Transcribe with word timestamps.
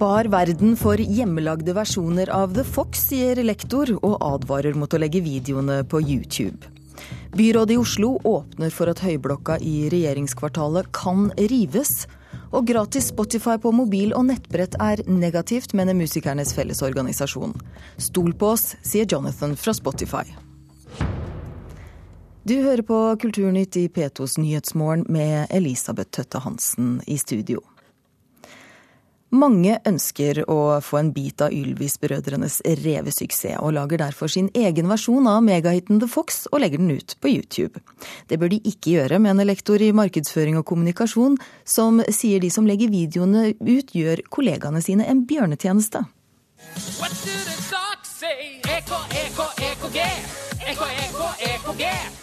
Spar 0.00 0.30
verden 0.32 0.78
for 0.80 0.96
hjemmelagde 0.96 1.74
versjoner 1.76 2.30
av 2.32 2.54
The 2.56 2.62
Fox, 2.64 3.02
sier 3.10 3.36
lektor, 3.44 3.90
og 4.00 4.14
advarer 4.24 4.72
mot 4.72 4.94
å 4.96 4.98
legge 5.02 5.20
videoene 5.20 5.82
på 5.84 5.98
YouTube. 6.00 6.70
Byrådet 7.36 7.74
i 7.74 7.76
Oslo 7.76 8.14
åpner 8.24 8.72
for 8.72 8.88
at 8.88 9.02
høyblokka 9.04 9.58
i 9.60 9.90
regjeringskvartalet 9.92 10.88
kan 10.96 11.26
rives. 11.36 12.06
Og 12.48 12.64
gratis 12.70 13.10
Spotify 13.12 13.58
på 13.60 13.74
mobil 13.76 14.14
og 14.16 14.24
nettbrett 14.30 14.78
er 14.80 15.02
negativt, 15.04 15.74
mener 15.76 15.98
Musikernes 15.98 16.54
Fellesorganisasjon. 16.56 17.52
Stol 18.00 18.32
på 18.32 18.54
oss, 18.54 18.78
sier 18.80 19.04
Jonathan 19.04 19.52
fra 19.52 19.74
Spotify. 19.76 20.24
Du 22.48 22.56
hører 22.56 22.86
på 22.88 23.02
Kulturnytt 23.20 23.76
i 23.76 23.84
P2s 23.92 24.38
Nyhetsmorgen 24.40 25.04
med 25.12 25.52
Elisabeth 25.52 26.16
Tøtte 26.16 26.40
Hansen 26.40 27.02
i 27.04 27.20
studio. 27.20 27.60
Mange 29.30 29.76
ønsker 29.86 30.40
å 30.50 30.80
få 30.82 30.98
en 30.98 31.12
bit 31.14 31.38
av 31.44 31.52
Ylvis-brødrenes 31.54 32.56
revesuksess, 32.82 33.60
og 33.62 33.76
lager 33.76 34.02
derfor 34.02 34.30
sin 34.32 34.48
egen 34.58 34.90
versjon 34.90 35.28
av 35.30 35.44
megahiten 35.46 36.00
The 36.02 36.08
Fox 36.10 36.48
og 36.50 36.64
legger 36.64 36.82
den 36.82 36.90
ut 36.98 37.14
på 37.22 37.30
YouTube. 37.30 37.78
Det 38.26 38.40
bør 38.42 38.50
de 38.50 38.58
ikke 38.66 38.96
gjøre, 38.96 39.20
mener 39.22 39.46
lektor 39.46 39.78
i 39.78 39.92
markedsføring 39.94 40.58
og 40.58 40.66
kommunikasjon, 40.66 41.38
som 41.62 42.02
sier 42.10 42.42
de 42.42 42.50
som 42.50 42.66
legger 42.66 42.90
videoene 42.90 43.52
ut, 43.54 43.94
gjør 43.94 44.24
kollegaene 44.34 44.82
sine 44.82 45.06
en 45.06 45.22
bjørnetjeneste. 45.30 46.02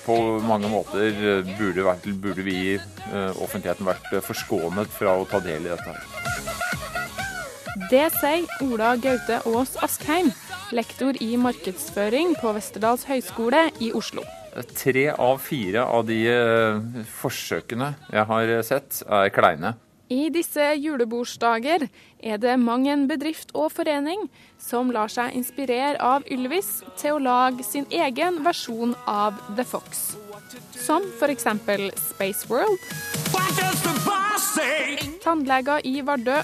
På 0.03 0.19
mange 0.43 0.67
måter 0.75 1.43
burde, 1.55 2.15
burde 2.19 2.43
vi 2.43 2.61
i 2.67 2.75
eh, 2.75 3.43
offentligheten 3.43 3.87
vært 3.87 4.11
forskånet 4.27 4.91
fra 4.99 5.15
å 5.15 5.27
ta 5.27 5.39
del 5.39 5.71
i 5.71 5.71
dette. 5.71 5.87
her. 5.87 6.26
Det 7.77 8.07
sier 8.15 8.47
Ola 8.65 8.95
Gaute 8.97 9.37
Aas 9.45 9.75
Askheim, 9.85 10.31
lektor 10.73 11.17
i 11.21 11.35
markedsføring 11.37 12.31
på 12.41 12.49
Westerdals 12.55 13.03
høgskole 13.05 13.67
i 13.83 13.91
Oslo. 13.93 14.23
Tre 14.73 15.03
av 15.13 15.37
fire 15.45 15.83
av 15.85 16.07
de 16.07 16.17
eh, 16.31 17.03
forsøkene 17.19 17.91
jeg 18.09 18.23
har 18.31 18.53
sett, 18.65 19.03
er 19.05 19.29
kleine. 19.29 19.75
I 20.09 20.31
disse 20.33 20.71
julebordsdager 20.79 21.85
er 22.23 22.41
det 22.41 22.55
mang 22.57 22.87
en 22.89 23.05
bedrift 23.11 23.53
og 23.53 23.69
forening 23.75 24.25
som 24.57 24.89
lar 24.95 25.11
seg 25.13 25.35
inspirere 25.37 25.99
av 26.01 26.25
Ylvis 26.33 26.79
til 26.97 27.19
å 27.19 27.21
lage 27.21 27.67
sin 27.67 27.85
egen 27.93 28.41
versjon 28.47 28.95
av 29.05 29.37
The 29.59 29.67
Fox. 29.67 30.15
Som 30.73 31.05
f.eks. 31.19 31.45
Space 32.07 32.49
World. 32.49 32.81
Tannleger 35.21 35.85
i 35.85 35.99
Vardø 36.01 36.39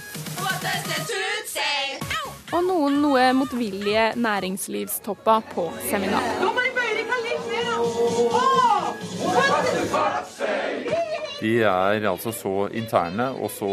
og 2.54 2.62
noen 2.68 3.00
noe 3.02 3.30
motvillige 3.34 4.12
næringslivstopper 4.22 5.46
på 5.54 5.68
seminar. 5.88 6.28
De 11.44 11.54
er 11.60 12.06
altså 12.08 12.32
så 12.32 12.54
interne 12.72 13.32
og 13.34 13.50
så 13.52 13.70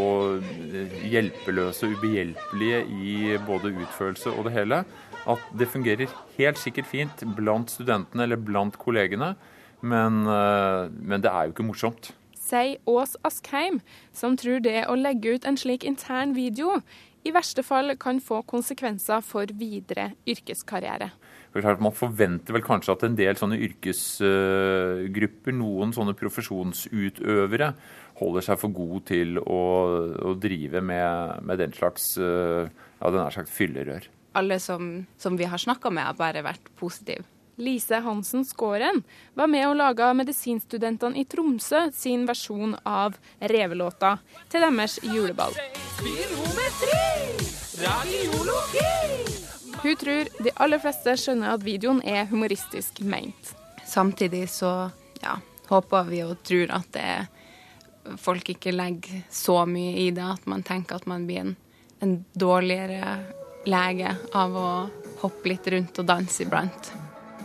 hjelpeløse 1.13 1.87
og 1.87 1.99
ubehjelpelige 1.99 2.81
i 2.89 3.37
både 3.47 3.75
utførelse 3.85 4.33
og 4.33 4.49
det 4.49 4.57
hele 4.57 4.83
at 5.29 5.51
det 5.59 5.69
fungerer 5.69 6.11
helt 6.39 6.59
sikkert 6.59 6.89
fint 6.89 7.25
blant 7.37 7.71
studentene 7.71 8.25
eller 8.25 8.41
blant 8.41 8.79
kollegene, 8.81 9.35
men, 9.83 10.23
eh, 10.25 10.89
men 10.91 11.21
det 11.21 11.31
er 11.31 11.45
jo 11.45 11.53
ikke 11.53 11.69
morsomt 11.69 12.11
sier 12.51 12.81
Ås 12.91 13.17
Askheim, 13.27 13.81
som 14.13 14.37
tror 14.41 14.61
det 14.65 14.85
å 14.91 14.99
legge 14.99 15.37
ut 15.37 15.47
en 15.49 15.59
slik 15.61 15.87
intern 15.87 16.35
video 16.37 16.81
i 17.21 17.33
verste 17.35 17.63
fall 17.65 17.93
kan 18.01 18.21
få 18.25 18.41
konsekvenser 18.49 19.21
for 19.25 19.51
videre 19.61 20.15
yrkeskarriere. 20.29 21.11
Man 21.83 21.93
forventer 21.97 22.55
vel 22.55 22.65
kanskje 22.65 22.95
at 22.95 23.03
en 23.05 23.17
del 23.19 23.37
sånne 23.37 23.59
yrkesgrupper, 23.67 25.57
noen 25.59 25.93
sånne 25.93 26.15
profesjonsutøvere, 26.17 27.73
holder 28.21 28.47
seg 28.47 28.61
for 28.61 28.77
god 28.77 29.05
til 29.11 29.41
å, 29.43 29.61
å 30.31 30.35
drive 30.41 30.81
med, 30.85 31.43
med, 31.45 31.61
den 31.61 31.75
slags 31.77 32.15
ja, 32.21 33.05
den 33.11 33.21
er 33.25 33.37
sagt 33.37 33.53
fyllerør. 33.53 34.09
Alle 34.39 34.61
som, 34.63 34.93
som 35.19 35.37
vi 35.37 35.49
har 35.51 35.61
snakka 35.61 35.91
med, 35.93 36.07
har 36.07 36.17
bare 36.17 36.45
vært 36.47 36.71
positive. 36.79 37.27
Lise 37.61 38.01
Hansen 38.01 38.45
Skåren 38.45 39.03
var 39.35 39.47
med 39.47 39.69
og 39.69 39.77
laga 39.77 40.11
medisinstudentene 40.17 41.21
i 41.21 41.27
Tromsø 41.29 41.91
sin 41.95 42.25
versjon 42.29 42.75
av 42.89 43.19
revelåta 43.41 44.17
til 44.49 44.65
deres 44.65 44.99
juleball. 45.05 45.57
Hun 49.83 49.97
tror 49.97 50.31
de 50.45 50.53
aller 50.57 50.81
fleste 50.81 51.17
skjønner 51.17 51.55
at 51.55 51.65
videoen 51.65 52.01
er 52.05 52.29
humoristisk 52.33 53.01
meint. 53.05 53.53
Samtidig 53.87 54.47
så 54.53 54.91
ja, 55.23 55.37
håper 55.69 56.09
vi 56.09 56.23
og 56.25 56.41
tror 56.47 56.73
at 56.77 56.89
det, 56.97 58.17
folk 58.21 58.53
ikke 58.55 58.73
legger 58.73 59.23
så 59.31 59.63
mye 59.69 59.97
i 60.07 60.09
det 60.17 60.25
at 60.25 60.49
man 60.49 60.65
tenker 60.67 61.01
at 61.01 61.09
man 61.11 61.29
blir 61.29 61.45
en, 61.45 61.55
en 62.01 62.17
dårligere 62.33 63.19
lege 63.69 64.17
av 64.33 64.57
å 64.57 64.71
hoppe 65.21 65.53
litt 65.53 65.69
rundt 65.73 66.01
og 66.01 66.09
danse 66.09 66.45
iblant. 66.45 66.93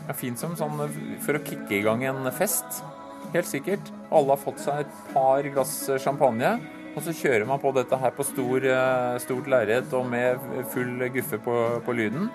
Det 0.05 0.13
er 0.13 0.17
fint 0.19 0.38
som 0.38 0.51
sånn 0.53 0.77
for 1.25 1.38
å 1.38 1.41
kicke 1.41 1.79
i 1.79 1.81
gang 1.81 2.03
en 2.05 2.27
fest. 2.29 2.83
Helt 3.33 3.49
sikkert. 3.49 3.88
Alle 4.13 4.35
har 4.35 4.38
fått 4.38 4.61
seg 4.61 4.83
et 4.83 4.97
par 5.16 5.47
glass 5.49 5.73
champagne. 6.03 6.51
Og 6.95 7.01
så 7.03 7.11
kjører 7.11 7.47
man 7.49 7.59
på 7.59 7.73
dette 7.75 7.97
her 7.99 8.13
på 8.16 8.23
stor, 8.23 8.63
eh, 8.63 9.17
stort 9.19 9.49
lerret 9.51 9.93
og 9.97 10.05
med 10.07 10.38
full 10.71 11.01
guffe 11.11 11.41
på, 11.41 11.55
på 11.83 11.95
lyden. 11.97 12.29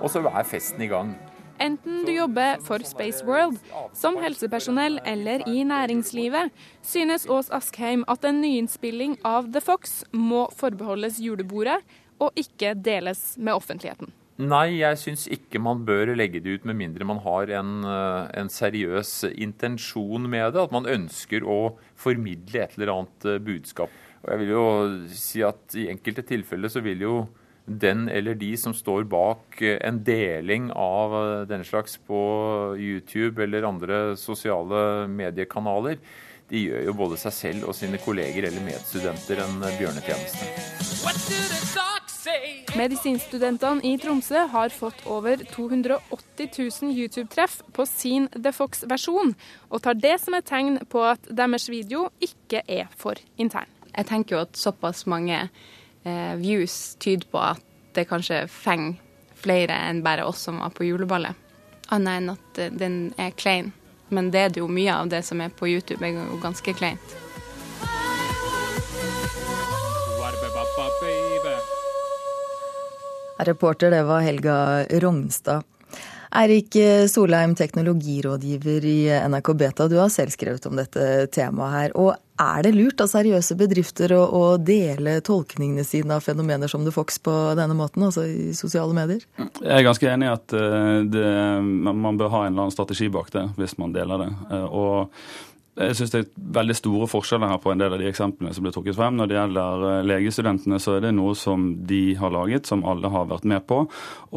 Og 0.00 0.08
så 0.14 0.22
er 0.30 0.46
festen 0.46 0.80
i 0.86 0.88
gang. 0.88 1.16
Enten 1.58 2.04
du 2.06 2.12
jobber 2.14 2.62
for 2.62 2.78
Space 2.86 3.26
World, 3.26 3.58
som 3.92 4.16
helsepersonell 4.22 5.00
eller 5.04 5.42
i 5.50 5.64
næringslivet, 5.66 6.54
synes 6.86 7.26
Ås 7.26 7.50
Askheim 7.50 8.04
at 8.06 8.24
en 8.24 8.38
nyinnspilling 8.44 9.18
av 9.26 9.50
The 9.52 9.60
Fox 9.60 10.04
må 10.14 10.46
forbeholdes 10.54 11.18
julebordet 11.18 11.80
og 12.22 12.38
ikke 12.38 12.76
deles 12.78 13.34
med 13.36 13.58
offentligheten. 13.58 14.14
Nei, 14.38 14.78
jeg 14.78 14.94
syns 15.00 15.24
ikke 15.34 15.58
man 15.58 15.80
bør 15.82 16.12
legge 16.14 16.38
det 16.38 16.60
ut 16.60 16.66
med 16.68 16.76
mindre 16.78 17.06
man 17.08 17.18
har 17.24 17.50
en, 17.58 17.82
eh, 17.82 18.28
en, 18.38 18.46
seriøs 18.46 19.24
intensjon 19.34 20.30
med 20.30 20.52
det. 20.54 20.62
At 20.62 20.74
man 20.74 20.86
ønsker 20.86 21.42
å 21.42 21.74
formidle 21.98 22.62
et 22.62 22.76
eller 22.78 22.92
annet 22.94 23.26
eh, 23.26 23.40
budskap. 23.42 23.90
Og 24.22 24.30
jeg 24.30 24.38
vil 24.38 24.52
jo 24.52 24.62
si 25.10 25.42
at 25.42 25.74
i 25.74 25.88
enkelte 25.90 26.22
tilfeller 26.22 26.70
så 26.70 26.80
vil 26.86 27.02
jo 27.02 27.16
den 27.66 28.06
eller 28.08 28.38
de 28.38 28.54
som 28.56 28.70
står 28.70 29.10
bak 29.10 29.58
eh, 29.58 29.82
en 29.82 29.98
deling 30.06 30.70
av 30.70 31.48
denne 31.50 31.66
slags 31.66 31.98
på 31.98 32.78
YouTube 32.78 33.42
eller 33.42 33.66
andre 33.66 34.14
sosiale 34.14 35.08
mediekanaler, 35.10 35.98
de 36.48 36.62
gjør 36.62 36.86
jo 36.86 36.94
både 37.02 37.18
seg 37.26 37.34
selv 37.34 37.66
og 37.68 37.74
sine 37.76 37.98
kolleger 38.00 38.46
eller 38.46 38.62
medstudenter 38.70 39.42
en 39.42 39.58
bjørnetjeneste. 39.66 40.46
Medisinstudentene 42.78 43.82
i 43.86 43.96
Tromsø 44.00 44.44
har 44.52 44.72
fått 44.74 45.00
over 45.08 45.40
280 45.50 46.50
000 46.82 46.92
YouTube-treff 46.92 47.62
på 47.72 47.86
sin 47.88 48.28
The 48.34 48.52
Fox-versjon, 48.52 49.34
og 49.72 49.82
tar 49.82 49.98
det 49.98 50.18
som 50.22 50.36
et 50.36 50.46
tegn 50.48 50.78
på 50.90 51.02
at 51.08 51.26
deres 51.30 51.68
video 51.72 52.08
ikke 52.20 52.62
er 52.68 52.86
for 52.96 53.18
intern. 53.40 53.68
Jeg 53.94 54.06
tenker 54.10 54.36
jo 54.36 54.44
at 54.44 54.58
såpass 54.60 55.06
mange 55.10 55.40
eh, 55.42 56.34
views 56.38 56.94
tyder 57.02 57.26
på 57.32 57.42
at 57.42 57.64
det 57.96 58.06
kanskje 58.10 58.44
fenger 58.52 58.98
flere 59.38 59.74
enn 59.88 60.02
bare 60.04 60.26
oss 60.26 60.44
som 60.46 60.60
var 60.62 60.74
på 60.74 60.86
juleballet. 60.86 61.34
Annet 61.94 62.20
enn 62.20 62.32
at 62.34 62.60
den 62.78 62.98
er 63.18 63.34
klein. 63.38 63.72
Men 64.08 64.30
det 64.32 64.40
er 64.40 64.52
det 64.52 64.62
jo 64.62 64.68
mye 64.72 64.94
av 64.94 65.10
det 65.12 65.22
som 65.26 65.40
er 65.44 65.52
på 65.52 65.68
YouTube, 65.68 66.00
er 66.04 66.16
jo 66.16 66.38
ganske 66.42 66.72
kleint. 66.76 67.16
Reporter, 73.46 73.90
det 73.94 74.02
var 74.08 74.24
Helga 74.26 74.84
Rognstad. 75.02 75.66
Eirik 76.38 76.76
Solheim, 77.08 77.54
teknologirådgiver 77.56 78.84
i 78.84 78.98
NRK 79.28 79.54
Beta, 79.56 79.86
du 79.88 79.96
har 79.96 80.10
selv 80.12 80.34
skrevet 80.34 80.66
om 80.68 80.76
dette 80.76 81.26
temaet 81.32 81.72
her. 81.72 81.94
Og 81.96 82.10
er 82.38 82.62
det 82.62 82.74
lurt 82.76 83.00
av 83.02 83.10
seriøse 83.10 83.56
bedrifter 83.58 84.12
å, 84.14 84.20
å, 84.30 84.42
dele 84.62 85.18
tolkningene 85.24 85.84
sine 85.86 86.18
av 86.18 86.24
fenomener 86.24 86.70
som 86.70 86.84
The 86.86 86.92
Fox 86.94 87.18
på 87.24 87.34
denne 87.58 87.74
måten, 87.78 88.04
altså 88.06 88.26
i 88.28 88.52
sosiale 88.56 88.94
medier? 88.94 89.24
Jeg 89.38 89.74
er 89.80 89.86
ganske 89.86 90.10
enig 90.12 90.28
i 90.28 90.32
at 90.36 90.54
eh, 90.54 90.94
det, 91.10 91.26
man 91.64 92.20
bør 92.20 92.32
ha 92.36 92.44
en 92.44 92.52
eller 92.52 92.68
annen 92.68 92.76
strategi 92.76 93.10
bak 93.12 93.32
det, 93.34 93.48
hvis 93.58 93.78
man 93.80 93.96
deler 93.96 94.26
det. 94.26 94.30
Eh, 94.52 94.66
og 94.68 95.14
jeg 95.78 95.94
synes 95.94 96.10
det 96.10 96.20
er 96.20 96.48
veldig 96.58 96.74
store 96.74 97.06
forskjeller 97.10 97.52
her 97.52 97.60
på 97.62 97.70
en 97.72 97.80
del 97.80 97.94
av 97.94 98.00
de 98.02 98.08
eksemplene 98.10 98.54
som 98.54 98.64
ble 98.66 98.72
trukket 98.74 98.96
frem. 98.98 99.14
Når 99.18 99.30
det 99.30 99.36
gjelder 99.38 99.84
eh, 99.90 100.00
legestudentene, 100.10 100.80
så 100.82 100.96
er 100.96 101.06
det 101.06 101.14
noe 101.14 101.36
som 101.38 101.68
de 101.88 102.02
har 102.18 102.34
laget, 102.34 102.66
som 102.66 102.82
alle 102.88 103.10
har 103.12 103.28
vært 103.30 103.46
med 103.48 103.62
på. 103.68 103.84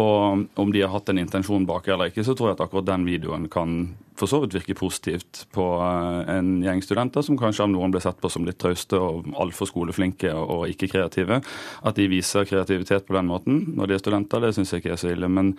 Og 0.01 0.61
om 0.61 0.73
de 0.73 0.83
har 0.83 0.93
hatt 0.93 1.09
en 1.09 1.21
intensjon 1.21 1.65
bak 1.69 1.89
eller 1.89 2.11
ikke, 2.11 2.25
så 2.27 2.37
tror 2.37 2.51
jeg 2.51 2.59
at 2.59 2.65
akkurat 2.67 2.91
den 2.91 3.07
videoen 3.09 3.49
kan 3.51 3.79
for 4.19 4.29
så 4.29 4.41
vidt 4.43 4.55
virker 4.55 4.77
positivt 4.77 5.45
på 5.55 5.65
eh, 5.81 6.31
en 6.35 6.51
gjeng 6.63 6.81
studenter 6.83 7.25
som 7.25 7.39
kanskje 7.39 7.65
av 7.65 7.71
noen 7.73 7.93
ble 7.93 8.01
sett 8.03 8.19
på 8.21 8.29
som 8.31 8.45
litt 8.47 8.59
trauste 8.61 8.99
og 8.99 9.29
altfor 9.41 9.69
skoleflinke 9.69 10.33
og 10.35 10.67
ikke 10.71 10.91
kreative. 10.91 11.41
At 11.87 11.97
de 11.99 12.09
viser 12.11 12.47
kreativitet 12.49 13.07
på 13.07 13.17
den 13.17 13.29
måten 13.31 13.63
når 13.77 13.89
de 13.89 13.97
er 13.97 14.03
studenter, 14.03 14.43
det 14.43 14.53
syns 14.57 14.73
jeg 14.73 14.83
ikke 14.83 14.95
er 14.95 15.01
så 15.01 15.11
ille. 15.13 15.31
Men 15.31 15.53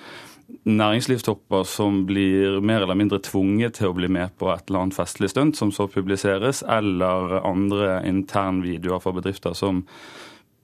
næringslivstopper 0.68 1.64
som 1.68 2.02
blir 2.08 2.60
mer 2.64 2.84
eller 2.84 2.98
mindre 2.98 3.22
tvunget 3.24 3.78
til 3.80 3.90
å 3.90 3.96
bli 3.96 4.10
med 4.12 4.34
på 4.40 4.50
et 4.52 4.68
eller 4.68 4.86
annet 4.86 4.98
festlig 4.98 5.32
stunt, 5.32 5.58
som 5.58 5.72
så 5.74 5.88
publiseres, 5.90 6.62
eller 6.68 7.40
andre 7.40 8.02
internvideoer 8.08 9.02
fra 9.02 9.14
bedrifter 9.16 9.56
som 9.58 9.86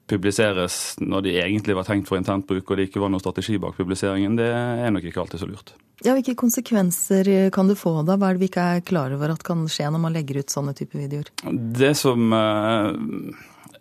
publiseres 0.09 0.97
når 1.03 1.27
de 1.27 1.35
egentlig 1.43 1.77
var 1.79 1.87
tenkt 1.89 2.09
for 2.11 2.21
internt 2.21 2.47
bruk 2.49 2.71
og 2.71 2.79
det 2.79 2.89
ikke 2.89 3.03
var 3.03 3.13
noen 3.13 3.23
strategi 3.23 3.59
bak 3.61 3.77
publiseringen, 3.79 4.39
det 4.39 4.49
er 4.49 4.91
nok 4.95 5.07
ikke 5.09 5.23
alltid 5.25 5.43
så 5.43 5.51
lurt. 5.51 5.75
Ja, 6.07 6.15
Hvilke 6.15 6.37
konsekvenser 6.39 7.51
kan 7.55 7.71
du 7.71 7.75
få 7.79 7.97
da? 8.07 8.15
Hva 8.19 8.31
er 8.31 8.39
det 8.39 8.45
vi 8.45 8.51
ikke 8.53 8.67
er 8.77 8.87
klar 8.87 9.15
over 9.17 9.35
at 9.35 9.45
kan 9.47 9.67
skje 9.71 9.91
når 9.91 10.05
man 10.05 10.15
legger 10.15 10.41
ut 10.43 10.55
sånne 10.55 10.75
typer 10.79 11.03
videoer? 11.05 11.31
Det 11.49 11.93
som 11.99 12.33
eh, 12.35 12.91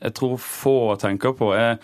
jeg 0.01 0.15
tror 0.17 0.37
få 0.41 0.77
tenker 1.01 1.35
på, 1.37 1.51
er 1.53 1.77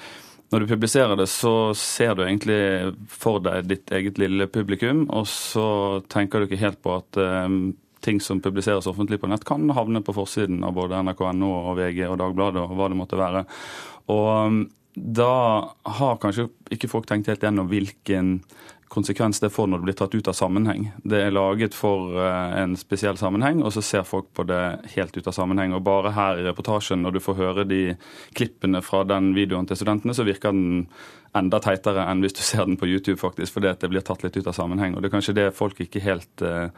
når 0.54 0.64
du 0.64 0.70
publiserer 0.70 1.18
det, 1.18 1.26
så 1.32 1.74
ser 1.78 2.14
du 2.14 2.28
egentlig 2.28 2.94
for 3.10 3.42
deg 3.42 3.66
ditt 3.72 3.94
eget 3.94 4.20
lille 4.22 4.46
publikum, 4.54 5.08
og 5.10 5.26
så 5.30 5.66
tenker 6.14 6.42
du 6.44 6.46
ikke 6.46 6.62
helt 6.62 6.82
på 6.86 6.94
at 7.00 7.18
um, 7.18 7.74
ting 8.04 8.22
som 8.22 8.42
publiseres 8.44 8.88
offentlig 8.90 9.22
på 9.22 9.30
nett, 9.32 9.46
kan 9.48 9.66
havne 9.76 10.04
på 10.04 10.16
forsiden 10.16 10.64
av 10.68 10.76
både 10.78 11.02
NRK.no 11.08 11.52
og 11.72 11.76
VG 11.80 12.06
og 12.10 12.20
Dagbladet 12.22 12.64
og 12.64 12.78
hva 12.78 12.92
det 12.92 13.00
måtte 13.00 13.20
være. 13.20 13.46
Og 14.14 14.30
um, 14.48 14.64
da 14.94 15.34
har 15.98 16.22
kanskje 16.22 16.50
ikke 16.74 16.92
folk 16.92 17.08
tenkt 17.10 17.32
helt 17.32 17.44
gjennom 17.44 17.70
hvilken 17.72 18.38
konsekvens 18.94 19.40
det 19.42 19.50
får 19.50 19.68
når 19.68 19.82
det 19.82 19.88
blir 19.88 19.96
tatt 19.98 20.14
ut 20.14 20.28
av 20.30 20.36
sammenheng. 20.38 20.84
Det 21.02 21.18
er 21.18 21.34
laget 21.34 21.74
for 21.74 22.14
uh, 22.14 22.54
en 22.60 22.76
spesiell 22.78 23.18
sammenheng, 23.18 23.64
og 23.66 23.74
så 23.74 23.82
ser 23.82 24.06
folk 24.06 24.30
på 24.38 24.46
det 24.46 24.62
helt 24.94 25.18
ut 25.18 25.30
av 25.30 25.34
sammenheng. 25.34 25.74
Og 25.74 25.82
bare 25.86 26.14
her 26.14 26.42
i 26.42 26.46
reportasjen, 26.46 27.02
når 27.02 27.16
du 27.16 27.24
får 27.26 27.40
høre 27.40 27.66
de 27.66 27.82
klippene 28.38 28.84
fra 28.86 29.02
den 29.10 29.32
videoen 29.38 29.66
til 29.70 29.80
studentene, 29.82 30.14
så 30.14 30.28
virker 30.28 30.54
den 30.54 30.86
enda 31.34 31.58
teitere 31.64 32.06
enn 32.06 32.22
hvis 32.22 32.38
du 32.38 32.44
ser 32.46 32.68
den 32.70 32.78
på 32.78 32.90
YouTube, 32.92 33.18
faktisk, 33.22 33.56
fordi 33.56 33.74
det 33.82 33.90
blir 33.90 34.06
tatt 34.06 34.22
litt 34.26 34.38
ut 34.38 34.52
av 34.52 34.58
sammenheng. 34.60 34.94
Og 34.94 35.02
det 35.02 35.10
er 35.10 35.16
kanskje 35.16 35.38
det 35.40 35.50
folk 35.58 35.82
ikke 35.82 36.04
helt 36.06 36.46
uh, 36.46 36.70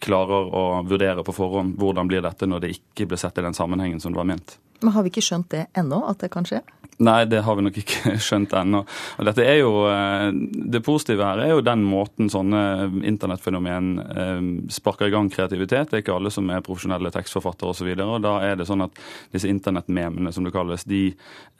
klarer 0.00 0.50
å 0.56 0.64
vurdere 0.88 1.22
på 1.24 1.34
forhånd. 1.36 1.76
Hvordan 1.78 2.08
blir 2.10 2.24
dette 2.24 2.48
når 2.48 2.64
det 2.64 2.74
ikke 2.74 3.06
blir 3.10 3.20
sett 3.20 3.38
i 3.38 3.44
den 3.44 3.56
sammenhengen 3.56 4.00
som 4.00 4.12
det 4.14 4.20
var 4.20 4.28
ment. 4.28 4.58
Men 4.80 4.94
har 4.96 5.04
vi 5.04 5.12
ikke 5.12 5.24
skjønt 5.24 5.50
det 5.52 5.66
ennå, 5.76 6.02
at 6.08 6.22
det 6.22 6.30
kan 6.32 6.46
skje? 6.48 6.62
Nei, 7.00 7.24
det 7.24 7.40
har 7.46 7.56
vi 7.56 7.64
nok 7.64 7.76
ikke 7.80 8.12
skjønt 8.26 8.52
ennå. 8.56 8.82
Er 9.24 9.30
eh, 9.40 10.26
Det 10.72 10.82
positive 10.84 11.24
her 11.24 11.40
er 11.40 11.52
jo 11.54 11.64
den 11.64 11.84
måten 11.88 12.28
sånne 12.32 12.90
internettfenomen 13.08 13.90
eh, 14.04 14.42
sparker 14.72 15.08
i 15.08 15.14
gang 15.14 15.30
kreativitet. 15.32 15.90
Det 15.90 15.98
er 15.98 16.04
ikke 16.04 16.16
alle 16.18 16.32
som 16.32 16.50
er 16.52 16.64
profesjonelle 16.64 17.12
tekstforfattere 17.14 17.72
osv. 17.72 17.92
Da 17.96 18.34
er 18.44 18.60
det 18.60 18.68
sånn 18.68 18.84
at 18.84 19.00
disse 19.32 19.48
internettmemene, 19.48 20.32
som 20.36 20.44
det 20.44 20.52
kalles, 20.56 20.84
de 20.88 21.06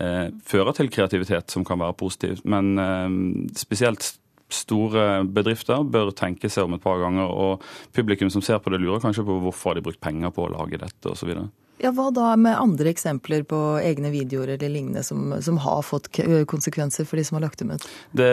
eh, 0.00 0.26
fører 0.44 0.76
til 0.76 0.92
kreativitet 0.92 1.52
som 1.52 1.64
kan 1.64 1.80
være 1.80 1.96
positivt. 2.00 2.44
Men 2.44 3.48
spesielt 3.56 4.12
store 4.56 5.24
bedrifter 5.30 5.84
bør 5.86 6.12
tenke 6.16 6.50
seg 6.50 6.66
om 6.66 6.76
et 6.76 6.84
par 6.84 7.00
ganger. 7.02 7.30
Og 7.30 7.64
publikum 7.96 8.30
som 8.32 8.44
ser 8.44 8.60
på 8.62 8.72
det, 8.72 8.82
lurer 8.82 9.02
kanskje 9.02 9.26
på 9.26 9.40
hvorfor 9.46 9.74
de 9.74 9.82
har 9.82 9.88
brukt 9.90 10.02
penger 10.02 10.34
på 10.34 10.46
å 10.46 10.52
lage 10.54 10.80
dette 10.80 11.12
osv. 11.12 11.34
Ja, 11.80 11.90
Hva 11.96 12.10
da 12.12 12.34
med 12.36 12.58
andre 12.60 12.90
eksempler 12.92 13.44
på 13.48 13.58
egne 13.80 14.10
videoer 14.12 14.52
eller 14.52 14.68
lignende 14.68 15.02
som, 15.06 15.32
som 15.40 15.56
har 15.64 15.80
fått 15.86 16.10
konsekvenser 16.50 17.06
for 17.08 17.16
de 17.16 17.24
som 17.24 17.38
har 17.38 17.46
lagt 17.46 17.62
dem 17.62 17.72
ut? 17.72 17.86
Det, 18.12 18.28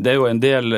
det, 0.00 0.12
er 0.12 0.16
jo 0.16 0.28
en 0.28 0.40
del 0.40 0.76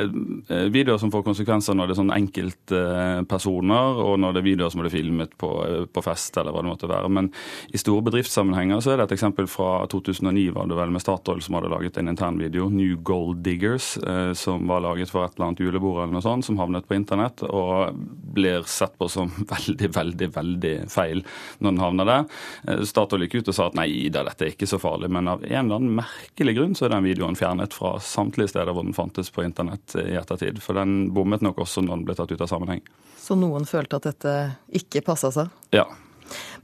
videoer 0.75 0.99
som 0.99 1.13
får 1.15 1.23
konsekvenser 1.29 1.77
når 1.79 1.87
det 1.87 1.95
er 1.95 2.01
sånn 2.01 2.15
enkeltpersoner, 2.17 4.01
og 4.03 4.19
når 4.23 4.35
det 4.35 4.43
er 4.43 4.49
videoer 4.49 4.75
som 4.75 4.83
blir 4.83 4.95
filmet 4.95 5.37
på, 5.39 5.51
på, 5.87 6.03
fest 6.03 6.41
eller 6.41 6.55
hva 6.55 6.65
det 6.65 6.73
måtte 6.73 6.91
være. 6.91 7.13
Men 7.15 7.31
i 7.71 7.79
store 7.79 8.03
bedriftssammenhenger 8.09 8.83
så 8.83 8.95
er 8.95 9.01
det 9.01 9.07
et 9.11 9.17
eksempel 9.21 9.47
fra 9.51 9.87
2009 9.93 10.49
var 10.57 10.67
det 10.71 10.81
vel 10.81 10.95
med 10.97 11.05
Statoil 11.05 11.45
som 11.47 11.61
hadde 11.61 11.71
laget 11.71 12.01
en 12.01 12.11
internvideo, 12.11 12.67
New 12.75 12.99
Gold 13.07 13.45
Diggers, 13.47 13.93
som 14.35 14.67
var 14.67 14.83
laget 14.83 15.13
for 15.13 15.29
et 15.29 15.39
eller 15.39 15.53
annet 15.53 15.63
julebord 15.63 16.03
eller 16.03 16.19
noe 16.19 16.27
sånt, 16.27 16.49
som 16.49 16.59
havnet 16.59 16.91
på 16.91 16.99
internett 16.99 17.47
og 17.47 17.95
blir 18.35 18.67
sett 18.67 18.99
på 18.99 19.07
som 19.09 19.31
veldig, 19.55 19.95
veldig, 19.95 20.33
veldig 20.35 20.75
feil 20.91 21.23
når 21.61 21.71
den 21.71 21.83
havner 21.85 22.00
under 22.01 22.11
det. 22.11 22.19
Eh, 22.67 22.83
Statoil 22.89 23.27
gikk 23.27 23.41
ut 23.41 23.53
og 23.53 23.57
sa 23.57 23.69
at 23.71 23.79
nei 23.79 23.89
da, 24.13 24.25
dette 24.27 24.47
er 24.47 24.55
ikke 24.55 24.69
så 24.71 24.81
farlig, 24.83 25.11
men 25.13 25.31
av 25.31 25.45
en 25.45 25.65
eller 25.65 25.81
annen 25.81 25.97
merkelig 26.01 26.57
grunn 26.59 26.77
så 26.79 26.89
er 26.89 26.97
den 26.97 27.07
videoen 27.07 27.39
fjernet 27.39 27.77
fra 27.77 27.97
samtlige 28.03 28.55
steder 28.55 28.75
hvor 28.75 28.87
den 28.87 28.97
fantes 28.97 29.33
på 29.35 29.45
internett 29.47 29.97
i 30.01 30.17
ettertid. 30.19 30.61
For 30.65 30.79
den 30.79 31.11
bommet 31.15 31.45
nok 31.45 31.63
også 31.65 31.85
når 31.85 32.01
den 32.01 32.07
ble 32.09 32.19
tatt 32.19 32.33
ut 32.33 32.45
av 32.45 32.51
sammenheng. 32.51 32.85
Så 33.21 33.37
noen 33.39 33.67
følte 33.69 34.01
at 34.01 34.09
dette 34.09 34.37
ikke 34.81 35.05
passa 35.07 35.31
seg? 35.35 35.53
Ja. 35.77 35.87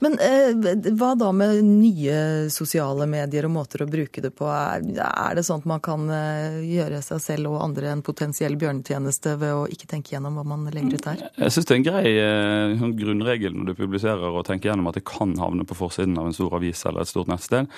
Men 0.04 0.18
eh, 0.22 0.52
hva 0.96 1.14
da 1.18 1.30
med 1.32 1.62
nye 1.64 2.50
sosiale 2.52 3.06
medier 3.08 3.46
og 3.48 3.54
måter 3.54 3.84
å 3.84 3.88
bruke 3.90 4.22
det 4.24 4.32
på? 4.36 4.48
Er, 4.50 4.84
er 5.06 5.38
det 5.38 5.46
sånn 5.46 5.62
at 5.62 5.68
man 5.68 5.82
kan 5.84 6.08
eh, 6.12 6.58
gjøre 6.66 7.00
seg 7.04 7.22
selv 7.22 7.52
og 7.52 7.62
andre 7.64 7.92
en 7.94 8.04
potensiell 8.06 8.58
bjørnetjeneste 8.60 9.36
ved 9.40 9.54
å 9.54 9.64
ikke 9.72 9.88
tenke 9.90 10.14
gjennom 10.14 10.36
hva 10.38 10.46
man 10.48 10.66
legger 10.72 10.98
ut 10.98 11.10
her? 11.10 11.24
Jeg 11.36 11.54
syns 11.54 11.68
det 11.68 11.74
er 11.74 11.80
en 11.80 11.88
grei 11.88 12.12
eh, 12.12 12.76
sånn 12.82 12.96
grunnregel 12.98 13.56
når 13.56 13.70
du 13.70 13.76
publiserer 13.78 14.26
og 14.30 14.44
tenker 14.48 14.70
gjennom 14.70 14.90
at 14.90 15.00
det 15.00 15.06
kan 15.08 15.34
havne 15.40 15.66
på 15.68 15.78
forsiden 15.78 16.18
av 16.20 16.28
en 16.28 16.36
stor 16.36 16.58
avis 16.58 16.84
eller 16.86 17.04
et 17.04 17.12
stort 17.12 17.32
nettsted. 17.32 17.70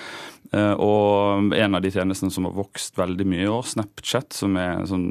Eh, 0.51 0.73
og 0.81 1.53
en 1.55 1.77
av 1.77 1.83
de 1.83 1.91
tjenestene 1.93 2.33
som 2.33 2.47
har 2.47 2.55
vokst 2.57 2.97
veldig 2.99 3.27
mye 3.29 3.45
i 3.45 3.51
år, 3.51 3.65
Snapchat, 3.69 4.33
som 4.35 4.57
er 4.59 4.79
en 4.79 4.89
sånn 4.89 5.07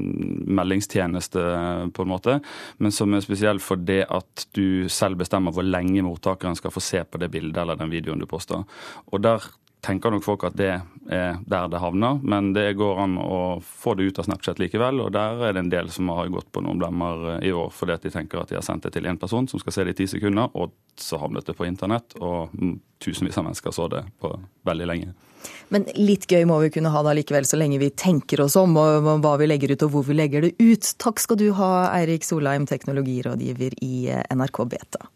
meldingstjeneste 0.58 1.44
på 1.94 2.04
en 2.04 2.12
måte, 2.12 2.38
men 2.82 2.94
som 2.94 3.14
er 3.14 3.24
spesiell 3.24 3.62
for 3.62 3.80
det 3.80 4.02
at 4.10 4.48
du 4.56 4.88
selv 4.92 5.20
bestemmer 5.22 5.54
hvor 5.54 5.66
lenge 5.66 6.04
mottakeren 6.06 6.58
skal 6.58 6.67
få 6.74 6.82
se 6.84 7.04
på 7.04 7.20
det 7.20 7.30
bildet 7.32 7.62
eller 7.62 7.78
den 7.78 7.92
videoen 7.92 8.20
du 8.22 8.26
poster. 8.30 8.64
Og 9.12 9.22
der 9.24 9.44
tenker 9.80 10.10
nok 10.10 10.24
folk 10.26 10.44
at 10.48 10.56
det 10.58 10.72
er 11.08 11.38
der 11.46 11.68
det 11.70 11.80
havner, 11.80 12.18
men 12.22 12.50
det 12.52 12.74
går 12.78 12.98
an 13.04 13.14
å 13.20 13.40
få 13.64 13.94
det 13.98 14.08
ut 14.08 14.18
av 14.20 14.26
Snapchat 14.26 14.60
likevel. 14.60 15.00
Og 15.04 15.12
der 15.14 15.44
er 15.48 15.54
det 15.54 15.62
en 15.64 15.70
del 15.72 15.90
som 15.94 16.10
har 16.12 16.30
gått 16.32 16.50
på 16.52 16.62
noen 16.64 16.80
blemmer 16.80 17.36
eh, 17.36 17.48
i 17.48 17.54
år 17.54 17.70
fordi 17.74 17.94
at 17.94 18.04
de 18.04 18.12
tenker 18.12 18.42
at 18.42 18.50
de 18.50 18.58
har 18.58 18.66
sendt 18.66 18.88
det 18.88 18.94
til 18.96 19.08
én 19.08 19.20
person 19.20 19.48
som 19.48 19.62
skal 19.62 19.76
se 19.76 19.86
det 19.86 19.96
i 19.96 20.00
ti 20.02 20.08
sekunder, 20.10 20.50
og 20.58 20.74
så 20.98 21.20
havnet 21.22 21.46
det 21.46 21.54
på 21.56 21.66
internett, 21.68 22.16
og 22.18 22.52
tusenvis 23.02 23.38
av 23.38 23.46
mennesker 23.46 23.74
så 23.74 23.86
det 23.92 24.02
på 24.20 24.32
veldig 24.66 24.90
lenge. 24.90 25.14
Men 25.70 25.84
litt 25.94 26.26
gøy 26.26 26.42
må 26.50 26.58
vi 26.64 26.72
kunne 26.74 26.90
ha 26.90 27.02
da 27.06 27.14
likevel, 27.14 27.46
så 27.46 27.60
lenge 27.60 27.78
vi 27.78 27.92
tenker 27.94 28.42
oss 28.42 28.56
om 28.58 28.74
og 28.80 29.08
hva 29.22 29.36
vi 29.38 29.46
legger 29.46 29.76
ut 29.76 29.86
og 29.86 29.94
hvor 29.94 30.08
vi 30.08 30.18
legger 30.18 30.48
det 30.48 30.56
ut. 30.58 30.90
Takk 30.98 31.22
skal 31.22 31.38
du 31.38 31.52
ha, 31.60 31.70
Eirik 31.94 32.26
Solheim, 32.26 32.66
teknologirådgiver 32.68 33.78
i 33.84 33.94
eh, 34.10 34.26
NRK 34.34 34.64
Beta. 34.74 35.08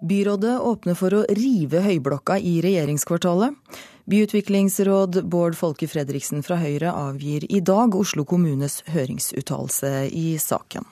Byrådet 0.00 0.60
åpner 0.64 0.96
for 0.96 1.12
å 1.12 1.24
rive 1.36 1.82
Høyblokka 1.84 2.38
i 2.40 2.56
regjeringskvartalet. 2.64 3.52
Byutviklingsråd 4.08 5.20
Bård 5.28 5.58
Folke 5.58 5.84
Fredriksen 5.90 6.40
fra 6.42 6.56
Høyre 6.56 6.94
avgir 6.96 7.44
i 7.52 7.60
dag 7.60 7.92
Oslo 7.94 8.24
kommunes 8.24 8.80
høringsuttalelse 8.88 10.08
i 10.08 10.38
saken. 10.40 10.88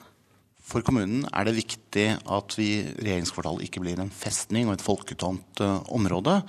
For 0.69 0.85
kommunen 0.85 1.25
er 1.33 1.49
det 1.49 1.57
viktig 1.57 2.07
at 2.21 2.59
vi 2.59 2.69
regjeringskvartalet 3.01 3.65
ikke 3.65 3.81
blir 3.81 4.03
en 4.03 4.13
festning 4.13 4.69
og 4.69 4.77
et 4.77 4.85
folketomt 4.85 5.65
eh, 5.65 5.79
område 5.89 6.43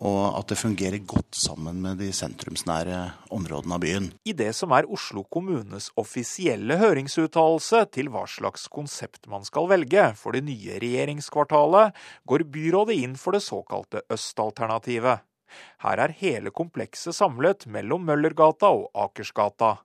og 0.00 0.38
at 0.38 0.48
det 0.48 0.58
fungerer 0.60 1.02
godt 1.04 1.36
sammen 1.36 1.80
med 1.84 1.98
de 2.00 2.08
sentrumsnære 2.16 2.98
områdene 3.34 3.76
av 3.76 3.82
byen. 3.84 4.08
I 4.24 4.32
det 4.36 4.52
som 4.56 4.72
er 4.72 4.88
Oslo 4.88 5.24
kommunes 5.28 5.90
offisielle 6.00 6.78
høringsuttalelse 6.80 7.84
til 7.92 8.08
hva 8.12 8.24
slags 8.30 8.68
konsept 8.72 9.28
man 9.30 9.44
skal 9.48 9.68
velge 9.72 10.08
for 10.18 10.36
det 10.36 10.44
nye 10.48 10.80
regjeringskvartalet, 10.82 11.92
går 12.28 12.48
byrådet 12.54 12.98
inn 13.04 13.18
for 13.20 13.36
det 13.36 13.44
såkalte 13.44 14.04
østalternativet. 14.12 15.22
Her 15.84 16.00
er 16.00 16.16
hele 16.16 16.52
komplekset 16.54 17.16
samlet 17.16 17.66
mellom 17.68 18.06
Møllergata 18.08 18.72
og 18.72 18.88
Akersgata. 18.96 19.76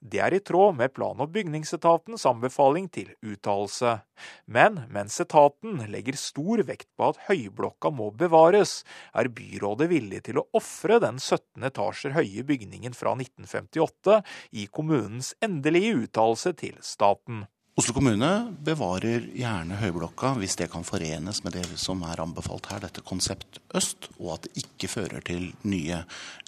Det 0.00 0.20
er 0.22 0.36
i 0.36 0.42
tråd 0.44 0.76
med 0.78 0.94
plan- 0.94 1.20
og 1.20 1.32
bygningsetatens 1.34 2.26
anbefaling 2.28 2.88
til 2.92 3.10
uttalelse. 3.24 3.98
Men 4.46 4.82
mens 4.92 5.18
etaten 5.20 5.82
legger 5.92 6.18
stor 6.20 6.62
vekt 6.68 6.88
på 6.96 7.10
at 7.10 7.20
Høyblokka 7.28 7.90
må 7.90 8.10
bevares, 8.10 8.78
er 9.14 9.32
byrådet 9.32 9.90
villig 9.90 10.22
til 10.28 10.40
å 10.40 10.46
ofre 10.56 11.00
den 11.02 11.18
17 11.18 11.66
etasjer 11.70 12.16
høye 12.16 12.46
bygningen 12.46 12.96
fra 12.96 13.16
1958 13.18 14.22
i 14.52 14.68
kommunens 14.70 15.34
endelige 15.44 16.06
uttalelse 16.06 16.54
til 16.56 16.80
staten. 16.84 17.46
Oslo 17.76 17.92
kommune 17.92 18.28
bevarer 18.64 19.26
gjerne 19.36 19.76
Høyblokka 19.76 20.30
hvis 20.40 20.54
det 20.56 20.70
kan 20.72 20.86
forenes 20.88 21.42
med 21.44 21.58
det 21.58 21.66
som 21.76 22.00
er 22.08 22.22
anbefalt 22.24 22.70
her, 22.70 22.80
dette 22.80 23.04
konsept 23.04 23.60
øst, 23.76 24.08
og 24.16 24.38
at 24.38 24.46
det 24.46 24.62
ikke 24.62 24.88
fører 24.88 25.26
til 25.28 25.50
nye 25.68 25.98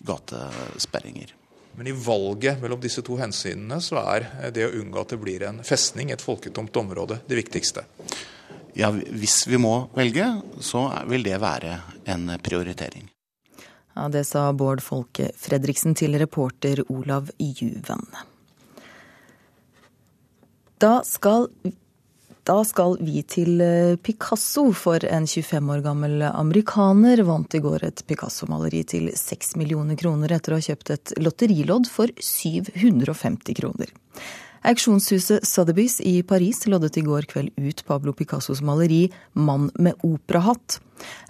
gatesperringer. 0.09 1.35
Men 1.79 1.87
i 1.87 1.93
valget 1.93 2.59
mellom 2.63 2.81
disse 2.83 3.05
to 3.07 3.15
hensynene, 3.21 3.77
så 3.79 4.01
er 4.03 4.25
det 4.51 4.65
å 4.67 4.73
unngå 4.81 4.99
at 4.99 5.13
det 5.15 5.19
blir 5.23 5.45
en 5.47 5.61
festning, 5.63 6.11
et 6.11 6.25
folketomt 6.25 6.75
område, 6.81 7.21
det 7.31 7.39
viktigste. 7.39 7.85
Ja, 8.75 8.91
hvis 8.91 9.45
vi 9.47 9.61
må 9.63 9.87
velge, 9.95 10.27
så 10.59 10.89
vil 11.07 11.23
det 11.23 11.37
være 11.39 11.77
en 12.11 12.33
prioritering. 12.43 13.07
Ja, 13.95 14.09
det 14.11 14.25
sa 14.27 14.49
Bård 14.59 14.83
Folke 14.83 15.31
Fredriksen 15.39 15.95
til 15.95 16.19
reporter 16.19 16.83
Olav 16.91 17.31
Juven. 17.39 18.03
Da 20.83 20.93
skal 21.07 21.47
da 22.49 22.63
skal 22.65 22.97
vi 23.05 23.21
til 23.29 23.61
eh, 23.61 23.99
Picasso, 24.01 24.71
for 24.73 25.05
en 25.05 25.27
25 25.29 25.73
år 25.75 25.85
gammel 25.85 26.25
amerikaner 26.31 27.21
vant 27.29 27.55
i 27.55 27.61
går 27.61 27.85
et 27.91 28.03
Picasso-maleri 28.09 28.83
til 28.89 29.11
6 29.13 29.57
millioner 29.61 29.99
kroner 30.01 30.33
etter 30.33 30.55
å 30.55 30.61
ha 30.61 30.65
kjøpt 30.65 30.93
et 30.95 31.17
lotterilodd 31.21 31.91
for 31.93 32.13
750 32.17 33.59
kroner. 33.59 33.93
Auksjonshuset 34.69 35.45
Sotheby's 35.47 36.01
i 36.03 36.23
Paris 36.27 36.65
loddet 36.67 36.97
i 36.99 37.05
går 37.07 37.29
kveld 37.31 37.53
ut 37.61 37.83
Pablo 37.87 38.13
Picassos 38.17 38.63
maleri 38.65 39.11
'Mann 39.35 39.71
med 39.79 39.95
operahatt'. 40.03 40.81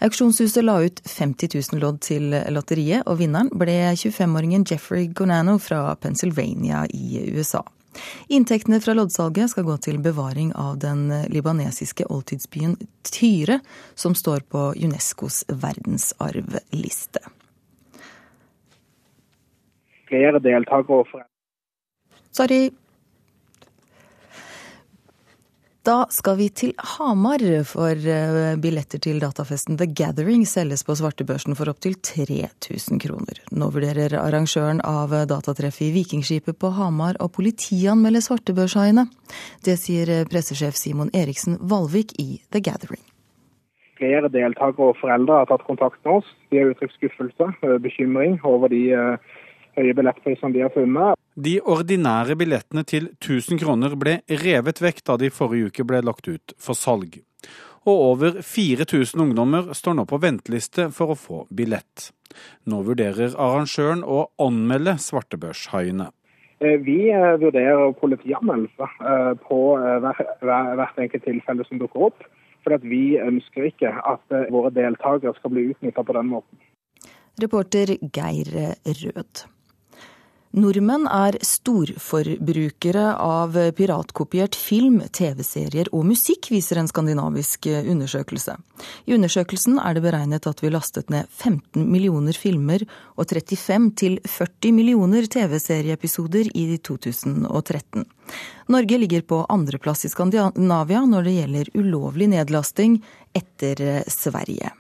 Auksjonshuset 0.00 0.64
la 0.64 0.78
ut 0.86 1.02
50 1.04 1.50
000 1.74 1.82
lodd 1.82 2.00
til 2.00 2.30
lotteriet, 2.48 3.02
og 3.06 3.18
vinneren 3.18 3.50
ble 3.52 3.92
25-åringen 3.92 4.64
Jeffrey 4.64 5.10
Gonano 5.12 5.58
fra 5.58 5.94
Pennsylvania 5.96 6.86
i 6.88 7.26
USA. 7.34 7.66
Inntektene 8.28 8.80
fra 8.84 8.94
loddsalget 8.94 9.52
skal 9.52 9.66
gå 9.66 9.76
til 9.84 9.98
bevaring 10.04 10.52
av 10.56 10.76
den 10.82 11.08
libanesiske 11.32 12.06
oldtidsbyen 12.12 12.76
Tyre, 13.08 13.60
som 13.94 14.14
står 14.18 14.44
på 14.52 14.68
Unescos 14.76 15.44
verdensarvliste. 15.48 17.24
Flere 20.08 20.40
deltakere 20.40 21.02
og 21.02 21.10
foreldre 21.10 21.28
Sorry. 22.38 22.68
Da 25.88 26.02
skal 26.12 26.36
vi 26.36 26.50
til 26.52 26.72
Hamar, 26.76 27.40
for 27.64 27.96
eh, 27.96 28.58
billetter 28.60 29.00
til 29.00 29.22
datafesten 29.22 29.78
The 29.80 29.86
Gathering 29.88 30.42
selges 30.44 30.82
på 30.84 30.92
svartebørsen 30.98 31.56
for 31.56 31.70
opptil 31.72 31.94
3000 32.04 33.00
kroner. 33.00 33.40
Nå 33.56 33.70
vurderer 33.72 34.18
arrangøren 34.20 34.82
av 34.84 35.16
datatreffet 35.30 35.86
i 35.86 35.94
Vikingskipet 35.96 36.60
på 36.60 36.74
Hamar 36.76 37.16
å 37.24 37.30
politianmelde 37.32 38.20
svartebørshaiene. 38.26 39.06
Det 39.64 39.78
sier 39.80 40.28
pressesjef 40.28 40.76
Simon 40.76 41.08
Eriksen 41.16 41.56
Valvik 41.72 42.12
i 42.20 42.34
The 42.52 42.60
Gathering. 42.68 43.00
Flere 43.96 44.28
deltakere 44.28 44.92
og 44.92 45.00
foreldre 45.00 45.40
har 45.40 45.48
tatt 45.48 45.64
kontakt 45.66 46.04
med 46.04 46.20
oss. 46.20 46.28
De 46.52 46.60
har 46.60 46.68
uttrykt 46.74 47.00
skuffelse, 47.00 47.48
eh, 47.64 47.78
bekymring 47.80 48.36
over 48.44 48.68
de 48.68 48.90
eh, 48.92 49.37
høye 49.78 49.94
billettprisene 49.96 50.54
de 50.54 50.64
har 50.66 50.74
funnet. 50.74 51.18
De 51.38 51.54
ordinære 51.62 52.36
billettene 52.38 52.84
til 52.88 53.12
1000 53.20 53.62
kroner 53.62 53.94
ble 54.00 54.18
revet 54.42 54.82
vekk 54.82 55.04
da 55.06 55.18
de 55.20 55.30
forrige 55.30 55.70
uke 55.70 55.86
ble 55.86 56.02
lagt 56.04 56.28
ut 56.28 56.54
for 56.58 56.78
salg. 56.78 57.20
Og 57.88 58.04
over 58.12 58.42
4000 58.42 59.22
ungdommer 59.22 59.72
står 59.76 59.96
nå 59.96 60.04
på 60.08 60.20
venteliste 60.20 60.88
for 60.94 61.14
å 61.14 61.18
få 61.18 61.44
billett. 61.54 62.10
Nå 62.68 62.82
vurderer 62.84 63.36
arrangøren 63.40 64.02
å 64.04 64.26
anmelde 64.44 64.98
svartebørshaiene. 65.00 66.10
Eh, 66.60 66.74
vi 66.82 66.98
eh, 67.14 67.36
vurderer 67.38 67.94
politianmeldelse 68.00 68.88
eh, 69.12 69.32
på 69.46 69.60
hvert 70.42 70.98
enkelt 71.04 71.24
tilfelle 71.24 71.66
som 71.68 71.80
dukker 71.80 72.10
opp. 72.10 72.26
For 72.66 72.74
vi 72.82 73.16
ønsker 73.22 73.68
ikke 73.70 73.92
at 74.10 74.34
våre 74.52 74.72
deltakere 74.74 75.32
skal 75.38 75.52
bli 75.54 75.68
utnytta 75.70 76.02
på 76.04 76.16
den 76.16 76.26
måten. 76.34 76.58
Reporter 77.40 77.94
Geir 78.02 78.50
Rød. 78.82 79.44
Nordmenn 80.58 81.04
er 81.06 81.36
storforbrukere 81.44 83.04
av 83.22 83.54
piratkopiert 83.78 84.56
film, 84.58 84.96
TV-serier 85.14 85.90
og 85.94 86.06
musikk, 86.08 86.48
viser 86.50 86.80
en 86.80 86.88
skandinavisk 86.90 87.68
undersøkelse. 87.68 88.56
I 89.06 89.14
undersøkelsen 89.14 89.78
er 89.78 89.94
det 89.94 90.02
beregnet 90.06 90.48
at 90.50 90.62
vi 90.64 90.72
lastet 90.74 91.12
ned 91.14 91.28
15 91.30 91.84
millioner 91.86 92.34
filmer 92.34 92.82
og 93.14 93.28
35 93.28 93.92
til 94.00 94.18
40 94.24 94.74
millioner 94.74 95.28
TV-serieepisoder 95.30 96.50
i 96.58 96.66
2013. 96.82 98.08
Norge 98.74 99.00
ligger 99.04 99.22
på 99.30 99.44
andreplass 99.52 100.08
i 100.08 100.12
Skandinavia 100.12 101.04
når 101.06 101.28
det 101.28 101.38
gjelder 101.38 101.72
ulovlig 101.78 102.32
nedlasting, 102.34 102.98
etter 103.38 104.02
Sverige. 104.10 104.74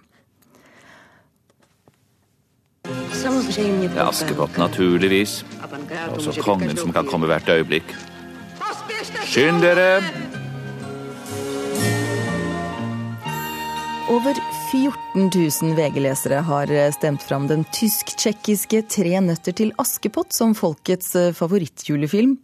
Det 3.18 3.96
er 3.96 4.04
Askepott, 4.06 4.58
naturligvis. 4.58 5.44
Også 6.14 6.36
kongen 6.42 6.76
som 6.76 6.92
kan 6.92 7.06
komme 7.06 7.26
hvert 7.26 7.48
øyeblikk. 7.50 7.94
Skynd 9.26 9.62
dere! 9.62 10.02
Over 14.08 14.34
14 14.72 15.30
000 15.62 15.74
VG-lesere 15.76 16.34
har 16.34 16.90
stemt 16.92 17.22
fram 17.22 17.46
den 17.46 17.64
tysk-tsjekkiske 17.64 18.80
Tre 18.88 19.20
nøtter 19.20 19.52
til 19.52 19.74
Askepott 19.76 20.32
som 20.32 20.54
folkets 20.56 21.12
favorittjulefilm. 21.36 22.38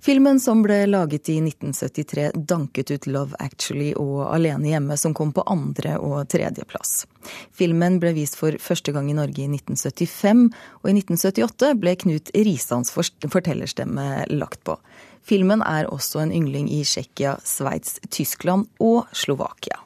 Filmen 0.00 0.40
som 0.40 0.62
ble 0.64 0.78
laget 0.88 1.28
i 1.28 1.36
1973 1.42 2.30
danket 2.48 2.94
ut 2.94 3.10
Love 3.12 3.36
Actually 3.44 3.90
og 3.92 4.24
Alene 4.32 4.72
hjemme, 4.72 4.96
som 4.96 5.12
kom 5.12 5.34
på 5.36 5.44
andre- 5.52 5.98
og 6.00 6.32
tredjeplass. 6.32 7.04
Filmen 7.52 8.00
ble 8.00 8.14
vist 8.16 8.40
for 8.40 8.56
første 8.56 8.96
gang 8.96 9.12
i 9.12 9.18
Norge 9.20 9.44
i 9.44 9.52
1975, 9.52 10.48
og 10.80 10.90
i 10.90 10.96
1978 10.96 11.72
ble 11.84 11.96
Knut 12.06 12.32
Risans 12.32 12.96
fortellerstemme 12.96 14.08
lagt 14.32 14.64
på. 14.64 14.80
Filmen 15.22 15.60
er 15.60 15.92
også 15.92 16.24
en 16.24 16.32
yngling 16.40 16.72
i 16.72 16.80
Tsjekkia, 16.88 17.36
Sveits, 17.44 18.00
Tyskland 18.08 18.72
og 18.80 19.12
Slovakia. 19.12 19.84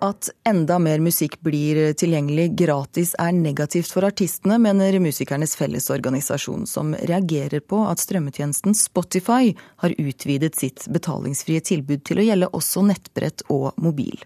At 0.00 0.30
enda 0.48 0.78
mer 0.80 1.00
musikk 1.04 1.34
blir 1.44 1.92
tilgjengelig 2.00 2.54
gratis 2.56 3.12
er 3.20 3.34
negativt 3.36 3.90
for 3.92 4.06
artistene, 4.08 4.56
mener 4.56 4.96
Musikernes 5.02 5.52
Fellesorganisasjon, 5.60 6.64
som 6.66 6.94
reagerer 6.96 7.60
på 7.60 7.82
at 7.84 8.00
strømmetjenesten 8.00 8.72
Spotify 8.76 9.52
har 9.84 9.96
utvidet 10.00 10.56
sitt 10.56 10.86
betalingsfrie 10.88 11.60
tilbud 11.60 12.06
til 12.08 12.22
å 12.22 12.24
gjelde 12.24 12.48
også 12.56 12.86
nettbrett 12.88 13.44
og 13.52 13.76
mobil. 13.76 14.16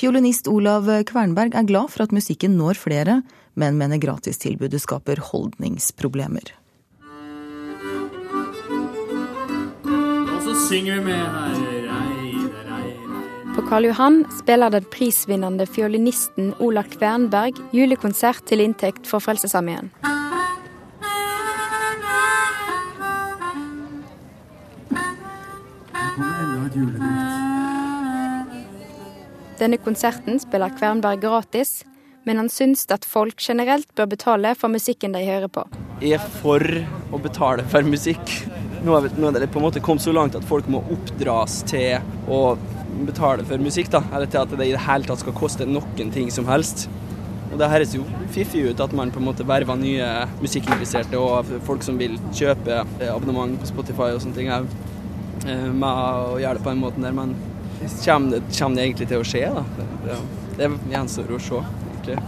Fiolinist 0.00 0.50
Olav 0.50 0.90
Kvernberg 1.06 1.54
er 1.54 1.70
glad 1.70 1.94
for 1.94 2.08
at 2.08 2.14
musikken 2.14 2.58
når 2.58 2.82
flere, 2.82 3.20
men 3.54 3.78
mener 3.78 4.02
gratistilbudet 4.02 4.82
skaper 4.82 5.22
holdningsproblemer. 5.30 6.56
Og 9.86 10.42
så 10.42 10.58
synger 10.66 10.98
vi 10.98 11.06
med 11.12 11.22
her. 11.38 11.73
På 13.54 13.62
Karl 13.62 13.84
Johan 13.84 14.24
spiller 14.38 14.70
den 14.70 14.84
prisvinnende 14.90 15.66
fiolinisten 15.66 16.54
Ola 16.58 16.82
Kvernberg 16.82 17.60
julekonsert 17.70 18.42
til 18.50 18.64
inntekt 18.64 19.06
for 19.06 19.22
Frelsesarmeen. 19.22 19.92
Denne 29.60 29.78
konserten 29.78 30.42
spiller 30.42 30.74
Kvernberg 30.74 31.22
gratis, 31.22 31.84
men 32.26 32.42
han 32.42 32.50
syns 32.50 32.88
at 32.90 33.06
folk 33.06 33.38
generelt 33.38 33.86
bør 33.94 34.10
betale 34.16 34.56
for 34.58 34.72
musikken 34.72 35.14
de 35.14 35.22
hører 35.22 35.46
på. 35.46 35.68
Jeg 36.02 36.18
er 36.18 36.30
for 36.42 36.64
å 37.14 37.22
betale 37.22 37.62
for 37.70 37.86
musikk. 37.86 38.38
Nå 38.82 38.98
er 38.98 39.38
det 39.38 39.52
på 39.54 39.62
en 39.62 39.68
måte 39.70 39.80
kommet 39.84 40.02
så 40.02 40.12
langt 40.12 40.34
at 40.34 40.44
folk 40.44 40.66
må 40.66 40.82
oppdras 40.90 41.62
til 41.70 42.02
å 42.26 42.56
betale 43.06 43.44
for 43.46 43.62
musikk, 43.62 43.90
da. 43.92 44.02
Eller 44.12 44.30
til 44.30 44.42
at 44.42 44.52
det 44.54 44.68
i 44.68 44.74
det 44.74 44.84
hele 44.86 45.08
tatt 45.08 45.22
skal 45.24 45.36
koste 45.36 45.66
noen 45.68 46.12
ting 46.14 46.30
som 46.32 46.46
helst. 46.50 46.86
Og 47.52 47.58
Det 47.60 47.70
høres 47.70 47.94
jo 47.94 48.02
fiffig 48.34 48.64
ut 48.66 48.80
at 48.82 48.92
man 48.92 49.12
på 49.14 49.20
en 49.20 49.28
måte 49.28 49.46
verver 49.46 49.78
nye 49.78 50.06
musikkinteresserte 50.42 51.18
og 51.20 51.52
folk 51.66 51.84
som 51.86 52.00
vil 52.00 52.16
kjøpe 52.34 52.80
abonnement 53.06 53.60
på 53.60 53.70
Spotify 53.70 54.10
og 54.10 54.22
sånne 54.24 54.34
ting, 54.34 54.50
eh, 54.50 55.68
med 55.70 55.86
å 55.86 56.40
gjøre 56.42 56.58
det 56.58 56.64
på 56.64 56.72
den 56.72 56.82
måten 56.82 57.06
der. 57.06 57.12
Men 57.12 57.36
kommer 58.04 58.30
det, 58.34 58.42
kommer 58.58 58.76
det 58.76 58.88
egentlig 58.88 59.08
til 59.08 59.22
å 59.22 59.28
skje? 59.28 59.44
da? 59.54 59.64
Det, 60.06 60.18
det 60.58 60.72
gjenstår 60.90 61.30
å 61.30 61.38
se, 61.38 61.62
egentlig. 61.92 62.18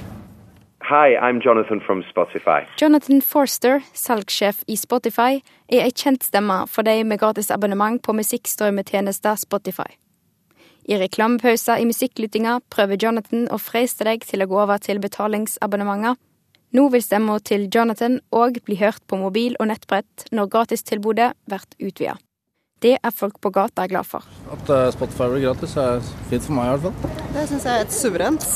Hi, 0.87 1.17
I'm 1.19 1.41
Jonathan 1.43 1.81
from 1.81 2.05
Spotify. 2.11 2.63
Jonathan 2.79 3.21
Forster, 3.21 3.81
salgssjef 3.93 4.63
i 4.69 4.77
Spotify, 4.79 5.43
er 5.67 5.83
ei 5.83 5.91
kjent 5.91 6.23
stemme 6.23 6.63
for 6.71 6.87
de 6.87 7.01
med 7.03 7.19
gratis 7.19 7.51
abonnement 7.51 7.99
på 7.99 8.15
musikkstrømmetjenester 8.15 9.35
Spotify. 9.35 9.97
I 10.87 11.01
reklamepauser 11.01 11.81
i 11.83 11.87
musikklyttinga 11.89 12.61
prøver 12.71 13.01
Jonathan 13.03 13.49
å 13.51 13.59
freiste 13.59 14.07
deg 14.07 14.23
til 14.23 14.45
å 14.45 14.47
gå 14.47 14.61
over 14.63 14.79
til 14.79 15.01
betalingsabonnementer. 15.03 16.15
Nå 16.79 16.85
vil 16.93 17.03
stemma 17.03 17.41
til 17.43 17.67
Jonathan 17.75 18.21
òg 18.31 18.61
bli 18.67 18.79
hørt 18.79 19.03
på 19.11 19.19
mobil 19.19 19.57
og 19.59 19.67
nettbrett 19.73 20.29
når 20.31 20.53
gratistilbudet 20.53 21.33
blir 21.51 21.67
utvida. 21.89 22.15
Det 22.85 22.93
er 23.01 23.15
folk 23.15 23.41
på 23.43 23.51
gata 23.51 23.87
glad 23.91 24.07
for. 24.07 24.23
At 24.53 24.71
eh, 24.71 24.91
Spotify 24.95 25.31
blir 25.33 25.47
gratis 25.49 25.75
er 25.81 26.03
fint 26.31 26.45
for 26.45 26.55
meg 26.59 26.69
i 26.69 26.75
hvert 26.77 27.03
fall. 27.03 27.19
Det 27.35 27.47
syns 27.51 27.67
jeg 27.67 27.73
er 27.73 27.87
et 27.87 27.97
suverent. 27.97 28.49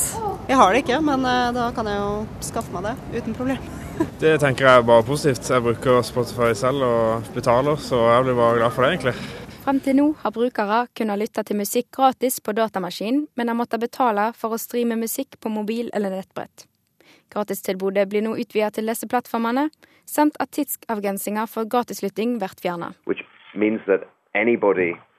Jeg 0.47 0.59
har 0.61 0.71
det 0.71 0.83
ikke, 0.85 1.01
men 1.03 1.25
eh, 1.27 1.51
da 1.57 1.67
kan 1.75 1.89
jeg 1.89 1.99
jo 1.99 2.11
skaffe 2.47 2.71
meg 2.75 2.91
det 2.91 3.19
uten 3.19 3.35
problem. 3.35 3.71
Det 4.21 4.37
tenker 4.41 4.65
jeg 4.65 4.79
er 4.81 4.85
bare 4.87 5.03
positivt. 5.05 5.49
Jeg 5.51 5.61
bruker 5.65 5.99
Spotify 6.05 6.53
selv 6.57 6.85
og 6.87 7.33
betaler, 7.35 7.75
så 7.81 7.99
jeg 8.07 8.29
blir 8.29 8.39
bare 8.39 8.61
glad 8.61 8.73
for 8.73 8.85
det, 8.85 8.93
egentlig. 8.95 9.40
Frem 9.61 9.77
til 9.85 9.93
nå 9.93 10.07
har 10.23 10.33
brukere 10.33 10.77
kunnet 10.97 11.19
lytte 11.21 11.43
til 11.45 11.59
musikk 11.59 11.91
gratis 11.93 12.39
på 12.41 12.53
datamaskin, 12.57 13.27
men 13.37 13.51
har 13.51 13.57
måttet 13.59 13.83
betale 13.83 14.31
for 14.33 14.55
å 14.55 14.57
streame 14.57 14.97
musikk 14.97 15.37
på 15.37 15.51
mobil 15.53 15.91
eller 15.93 16.09
nettbrett. 16.15 16.65
Gratistilbudet 17.29 18.07
blir 18.09 18.25
nå 18.25 18.33
utvidet 18.41 18.79
til 18.79 18.89
disse 18.89 19.05
plattformene, 19.05 19.67
samt 20.09 20.39
at 20.41 20.49
tidsavgrensinga 20.57 21.45
for 21.45 21.69
gratislytting 21.69 22.39
blir 22.41 22.57
fjerna. 22.57 22.89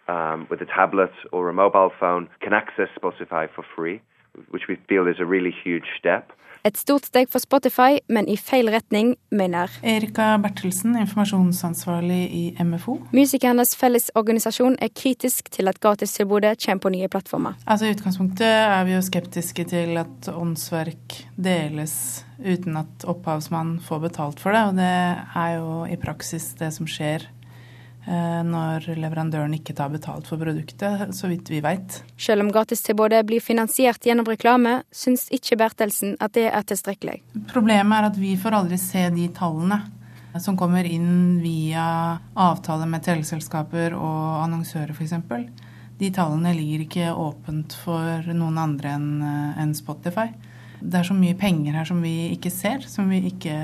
Um, 0.09 0.49
with 0.51 0.61
a 0.61 0.67
tablet 0.67 1.15
or 1.31 1.49
a 1.49 1.53
mobile 1.55 1.93
phone 2.01 2.29
can 2.41 2.53
access 2.53 2.89
Spotify 2.99 3.47
for 3.49 3.65
free, 3.77 4.03
which 4.51 4.67
we 4.69 4.77
feel 4.89 5.07
is 5.07 5.21
a 5.21 5.25
really 5.25 5.55
huge 5.65 5.87
step. 5.97 6.33
Et 6.63 6.77
stort 6.79 7.09
steg 7.09 7.27
for 7.27 7.43
Spotify, 7.43 7.97
men 8.07 8.29
i 8.31 8.37
feil 8.39 8.69
retning, 8.71 9.17
mener 9.35 9.73
Erika 9.83 10.37
Bertelsen, 10.39 10.95
informasjonsansvarlig 11.01 12.21
i 12.39 12.43
MFO. 12.63 13.01
Musikernes 13.11 13.75
fellesorganisasjon 13.81 14.77
er 14.79 14.93
kritisk 14.95 15.51
til 15.51 15.67
at 15.67 15.81
gratistilbudet 15.83 16.55
kommer 16.63 16.85
på 16.85 16.95
nye 16.95 17.11
plattformer. 17.11 17.59
Altså 17.67 17.89
I 17.89 17.97
utgangspunktet 17.97 18.47
er 18.47 18.87
vi 18.87 18.95
jo 18.95 19.03
skeptiske 19.03 19.67
til 19.75 19.99
at 20.05 20.31
åndsverk 20.31 21.19
deles 21.35 21.97
uten 22.39 22.79
at 22.79 23.09
opphavsmann 23.11 23.81
får 23.83 24.07
betalt 24.07 24.43
for 24.43 24.55
det, 24.55 24.63
og 24.71 24.79
det 24.79 24.95
er 25.43 25.59
jo 25.59 25.83
i 25.91 25.99
praksis 25.99 26.53
det 26.63 26.71
som 26.79 26.87
skjer 26.87 27.27
når 28.03 28.89
leverandøren 28.99 29.53
ikke 29.55 29.77
tar 29.79 29.93
betalt 29.93 30.27
for 30.27 30.41
produktet, 30.41 31.15
så 31.15 31.29
vidt 31.31 31.53
vi 31.53 31.61
veit. 31.63 32.01
Selv 32.19 32.43
om 32.43 32.51
gratistilbudet 32.51 33.21
blir 33.29 33.45
finansiert 33.45 34.03
gjennom 34.03 34.27
reklame, 34.27 34.81
syns 34.91 35.29
ikke 35.31 35.61
Bertelsen 35.61 36.17
at 36.19 36.35
det 36.35 36.49
er 36.51 36.67
tilstrekkelig. 36.67 37.21
Problemet 37.53 38.01
er 38.01 38.09
at 38.11 38.19
vi 38.19 38.35
får 38.41 38.59
aldri 38.59 38.81
se 38.83 39.07
de 39.15 39.29
tallene 39.37 39.79
som 40.41 40.57
kommer 40.57 40.87
inn 40.89 41.41
via 41.43 42.19
avtale 42.35 42.87
med 42.89 43.05
teleselskaper 43.05 43.97
og 43.97 44.45
annonsører 44.47 44.95
f.eks. 44.97 45.15
De 46.01 46.09
tallene 46.15 46.55
ligger 46.57 46.87
ikke 46.87 47.11
åpent 47.15 47.77
for 47.85 48.33
noen 48.35 48.59
andre 48.59 48.97
enn 48.97 49.11
eh, 49.23 49.75
Spotify. 49.77 50.31
Det 50.81 50.99
er 50.99 51.07
så 51.07 51.15
mye 51.15 51.37
penger 51.39 51.77
her 51.79 51.87
som 51.87 52.01
vi 52.03 52.33
ikke 52.33 52.51
ser, 52.51 52.83
som 52.89 53.13
vi 53.13 53.21
ikke 53.29 53.55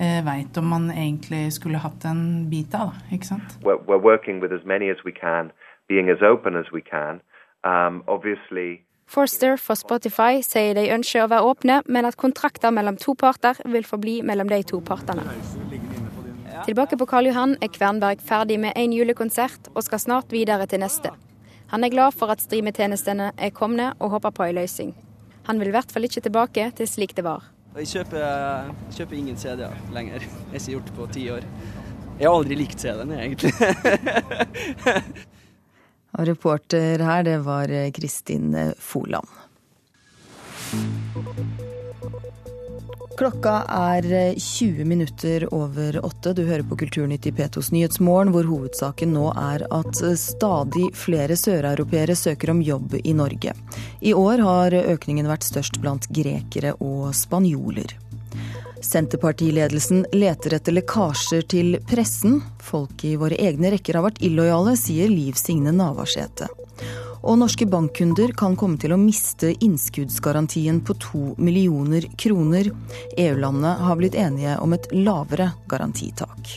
eh, 0.00 0.20
veit 0.24 0.56
om 0.56 0.70
man 0.72 0.90
egentlig 0.90 1.52
skulle 1.52 1.78
hatt 1.78 2.04
en 2.08 2.48
bit 2.50 2.74
av. 2.74 2.96
ikke 3.12 3.26
sant? 3.26 3.58
We're, 3.62 3.80
we're 3.86 4.02
working 4.02 4.40
with 4.40 4.52
as 4.52 4.64
many 4.64 4.90
as 4.90 5.04
we 5.04 5.12
can, 5.12 5.52
being 5.88 6.10
as 6.10 6.22
open 6.22 6.56
as 6.56 6.72
we 6.72 6.80
can. 6.80 7.20
Um, 7.62 8.02
obviously 8.08 8.80
Forster 9.10 9.56
for 9.58 9.74
Spotify 9.74 10.38
sier 10.46 10.76
de 10.78 10.84
ønsker 10.94 11.24
å 11.24 11.30
være 11.32 11.46
åpne, 11.50 11.80
men 11.90 12.06
at 12.06 12.14
kontrakter 12.16 12.70
mellom 12.70 12.94
to 12.94 13.16
parter 13.18 13.58
vil 13.66 13.82
forbli 13.82 14.20
mellom 14.22 14.46
de 14.46 14.60
to 14.62 14.78
partene. 14.86 15.24
Tilbake 16.62 16.94
på 16.94 17.08
Karl 17.10 17.26
Johan 17.26 17.56
er 17.58 17.72
Kvernberg 17.74 18.22
ferdig 18.22 18.60
med 18.62 18.78
én 18.78 18.94
julekonsert 18.94 19.66
og 19.74 19.82
skal 19.82 19.98
snart 19.98 20.30
videre 20.30 20.68
til 20.70 20.84
neste. 20.84 21.10
Han 21.74 21.82
er 21.82 21.90
glad 21.90 22.14
for 22.14 22.30
at 22.30 22.42
streametjenestene 22.44 23.32
er 23.34 23.50
komne 23.50 23.90
og 23.98 24.14
håper 24.14 24.36
på 24.36 24.46
ei 24.46 24.54
løsning. 24.54 24.94
Han 25.50 25.58
vil 25.58 25.72
i 25.72 25.74
hvert 25.74 25.90
fall 25.90 26.06
ikke 26.06 26.22
tilbake 26.28 26.70
til 26.78 26.86
slik 26.86 27.16
det 27.18 27.26
var. 27.26 27.50
Jeg 27.70 27.86
kjøper, 27.86 28.70
kjøper 28.96 29.16
ingen 29.16 29.36
CD-er 29.38 29.76
lenger. 29.94 30.24
Jeg 30.24 30.50
har 30.50 30.58
ikke 30.58 30.72
gjort 30.74 30.88
det 30.88 30.94
på 30.96 31.06
ti 31.14 31.26
år. 31.30 31.44
Jeg 32.18 32.26
har 32.26 32.34
aldri 32.34 32.56
likt 32.58 32.82
CD-en, 32.82 33.12
egentlig. 33.14 33.52
Og 36.18 36.26
reporter 36.26 37.04
her, 37.06 37.22
det 37.24 37.38
var 37.46 37.70
Kristin 37.94 38.50
Foland. 38.82 39.30
Klokka 43.20 43.64
er 43.68 44.34
20 44.40 44.84
minutter 44.84 45.54
over 45.54 46.04
åtte. 46.06 46.32
Du 46.32 46.46
hører 46.46 46.62
på 46.64 46.76
Kulturnytt 46.80 47.26
i 47.28 47.32
P2s 47.36 47.68
Nyhetsmorgen, 47.74 48.30
hvor 48.32 48.46
hovedsaken 48.48 49.12
nå 49.12 49.26
er 49.36 49.66
at 49.76 49.98
stadig 50.16 50.86
flere 50.96 51.36
søreuropeere 51.36 52.16
søker 52.16 52.54
om 52.54 52.62
jobb 52.64 52.96
i 53.04 53.12
Norge. 53.12 53.52
I 54.00 54.14
år 54.16 54.40
har 54.46 54.76
økningen 54.94 55.28
vært 55.28 55.44
størst 55.44 55.76
blant 55.84 56.08
grekere 56.08 56.72
og 56.80 57.10
spanjoler. 57.12 57.92
Senterpartiledelsen 58.80 60.06
leter 60.16 60.56
etter 60.56 60.78
lekkasjer 60.78 61.44
til 61.44 61.76
pressen. 61.92 62.40
Folk 62.64 63.04
i 63.04 63.18
våre 63.20 63.36
egne 63.36 63.74
rekker 63.76 64.00
har 64.00 64.08
vært 64.08 64.24
illojale, 64.24 64.78
sier 64.80 65.12
Liv 65.12 65.36
Signe 65.36 65.76
Navarsete. 65.76 66.48
Og 67.20 67.36
norske 67.38 67.66
bankkunder 67.68 68.32
kan 68.32 68.54
komme 68.56 68.80
til 68.80 68.94
å 68.94 69.00
miste 69.00 69.52
innskuddsgarantien 69.52 70.80
på 70.80 70.96
to 71.02 71.24
millioner 71.36 72.06
kroner. 72.18 72.70
EU-landene 73.20 73.74
har 73.84 73.98
blitt 74.00 74.16
enige 74.16 74.56
om 74.64 74.72
et 74.72 74.88
lavere 74.96 75.50
garantitak. 75.68 76.54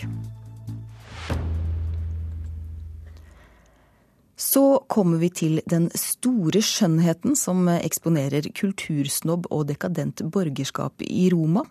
Så 4.39 4.83
kommer 4.87 5.19
vi 5.19 5.29
til 5.35 5.59
den 5.67 5.89
store 5.99 6.61
skjønnheten 6.63 7.35
som 7.39 7.67
eksponerer 7.73 8.47
kultursnobb 8.55 9.47
og 9.51 9.67
dekadent 9.71 10.23
borgerskap 10.31 11.03
i 11.03 11.27
Roma. 11.33 11.63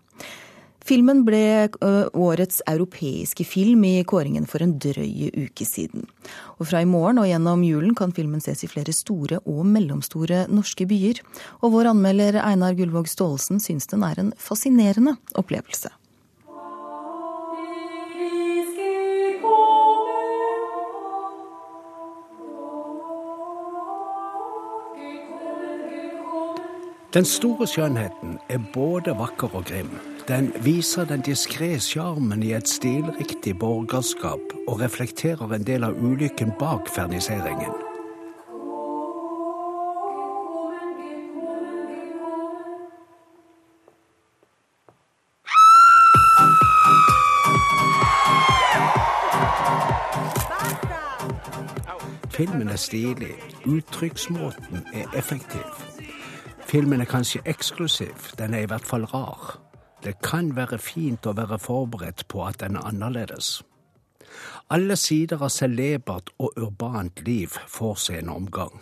Filmen 0.83 1.23
ble 1.27 1.71
årets 2.19 2.63
europeiske 2.67 3.47
film 3.47 3.85
i 3.87 3.95
kåringen 4.09 4.49
for 4.51 4.65
en 4.65 4.75
drøy 4.83 5.31
uke 5.45 5.67
siden. 5.67 6.09
Og 6.59 6.67
fra 6.73 6.83
i 6.83 6.89
morgen 6.89 7.23
og 7.23 7.29
gjennom 7.31 7.63
julen 7.67 7.95
kan 7.99 8.15
filmen 8.17 8.43
ses 8.43 8.65
i 8.67 8.71
flere 8.71 8.95
store 8.97 9.39
og 9.47 9.63
mellomstore 9.69 10.47
norske 10.51 10.89
byer. 10.91 11.23
Og 11.63 11.77
vår 11.77 11.93
anmelder 11.95 12.41
Einar 12.43 12.75
Gullvåg 12.79 13.11
Staalesen 13.11 13.63
syns 13.63 13.91
den 13.93 14.07
er 14.07 14.19
en 14.19 14.35
fascinerende 14.39 15.17
opplevelse. 15.39 15.93
Den 27.15 27.25
store 27.25 27.67
skjønnheten 27.69 28.39
er 28.49 28.61
både 28.73 29.13
vakker 29.19 29.53
og 29.53 29.67
grim. 29.69 29.91
Den 30.29 30.47
viser 30.65 31.05
den 31.05 31.21
diskré 31.21 31.75
sjarmen 31.77 32.41
i 32.43 32.55
et 32.57 32.69
stilriktig 32.69 33.59
borgerskap 33.61 34.55
og 34.65 34.81
reflekterer 34.81 35.53
en 35.53 35.67
del 35.69 35.85
av 35.85 36.01
ulykken 36.01 36.55
bak 36.57 36.89
ferniseringen. 36.89 37.77
Filmen 52.33 52.73
er 52.73 52.81
stilig, 52.81 53.37
uttrykksmåten 53.69 54.87
er 54.95 55.13
effektiv. 55.13 55.92
Filmen 56.73 57.01
er 57.01 57.05
kanskje 57.05 57.43
eksklusiv, 57.45 58.31
den 58.39 58.55
er 58.55 58.63
i 58.65 58.69
hvert 58.71 58.87
fall 58.89 59.03
rar. 59.05 59.59
Det 60.05 60.15
kan 60.25 60.55
være 60.57 60.79
fint 60.81 61.27
å 61.29 61.35
være 61.37 61.59
forberedt 61.61 62.25
på 62.33 62.47
at 62.47 62.63
den 62.63 62.79
er 62.81 62.87
annerledes. 62.89 63.59
Alle 64.73 64.97
sider 64.97 65.45
av 65.45 65.53
celebert 65.53 66.33
og 66.41 66.57
urbant 66.57 67.21
liv 67.27 67.59
får 67.69 68.01
seg 68.07 68.23
en 68.23 68.33
omgang. 68.33 68.81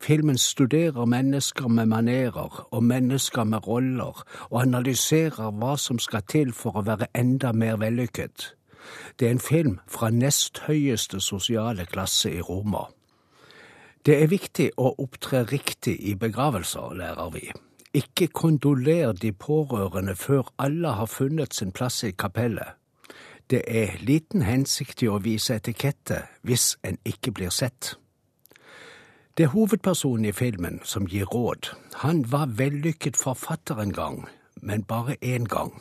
Filmen 0.00 0.40
studerer 0.40 1.04
mennesker 1.04 1.68
med 1.68 1.92
manerer 1.92 2.64
og 2.70 2.82
mennesker 2.82 3.44
med 3.44 3.68
roller, 3.68 4.24
og 4.48 4.60
analyserer 4.62 5.52
hva 5.52 5.76
som 5.76 6.00
skal 6.00 6.24
til 6.24 6.56
for 6.56 6.80
å 6.80 6.86
være 6.88 7.12
enda 7.12 7.52
mer 7.52 7.76
vellykket. 7.84 8.54
Det 9.20 9.28
er 9.28 9.36
en 9.36 9.48
film 9.52 9.80
fra 9.92 10.08
nest 10.08 10.64
høyeste 10.70 11.20
sosiale 11.20 11.84
klasse 11.84 12.32
i 12.32 12.40
Roma. 12.40 12.86
Det 14.06 14.14
er 14.22 14.28
viktig 14.30 14.68
å 14.78 14.92
opptre 15.02 15.40
riktig 15.50 15.96
i 16.06 16.12
begravelser, 16.14 16.92
lærer 16.94 17.30
vi. 17.34 17.48
Ikke 17.90 18.28
kondoler 18.30 19.16
de 19.18 19.32
pårørende 19.32 20.12
før 20.14 20.52
alle 20.62 20.92
har 20.94 21.08
funnet 21.10 21.56
sin 21.56 21.72
plass 21.74 22.04
i 22.06 22.12
kapellet. 22.14 22.76
Det 23.50 23.64
er 23.66 23.96
liten 24.06 24.44
hensikt 24.46 25.02
i 25.02 25.08
å 25.10 25.18
vise 25.24 25.56
etikette 25.58 26.20
hvis 26.46 26.76
en 26.86 27.00
ikke 27.02 27.32
blir 27.34 27.50
sett. 27.50 27.96
Det 29.34 29.48
er 29.48 29.50
hovedpersonen 29.56 30.28
i 30.30 30.32
filmen 30.32 30.78
som 30.84 31.08
gir 31.10 31.26
råd. 31.26 31.72
Han 32.04 32.22
var 32.30 32.52
vellykket 32.60 33.18
forfatter 33.18 33.80
en 33.82 33.94
gang, 33.96 34.20
men 34.62 34.84
bare 34.86 35.16
én 35.18 35.48
gang. 35.50 35.72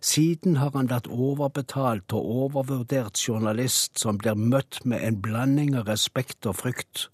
Siden 0.00 0.58
har 0.58 0.74
han 0.74 0.90
vært 0.90 1.06
overbetalt 1.06 2.12
og 2.18 2.34
overvurdert 2.42 3.22
journalist 3.28 4.02
som 4.02 4.18
blir 4.18 4.34
møtt 4.34 4.82
med 4.84 5.06
en 5.06 5.22
blanding 5.22 5.78
av 5.78 5.86
respekt 5.86 6.50
og 6.50 6.58
frykt. 6.64 7.06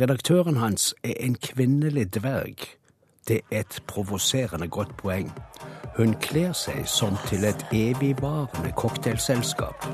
Redaktøren 0.00 0.56
hans 0.56 0.94
er 1.04 1.12
en 1.20 1.34
kvinnelig 1.34 2.14
dverg. 2.14 2.56
Det 3.28 3.40
er 3.50 3.60
et 3.60 3.82
provoserende 3.86 4.68
godt 4.68 4.96
poeng. 4.96 5.32
Hun 5.96 6.14
kler 6.20 6.52
seg 6.52 6.86
som 6.88 7.16
til 7.28 7.44
et 7.44 7.66
evigvarende 7.72 8.72
cocktailselskap. 8.76 9.84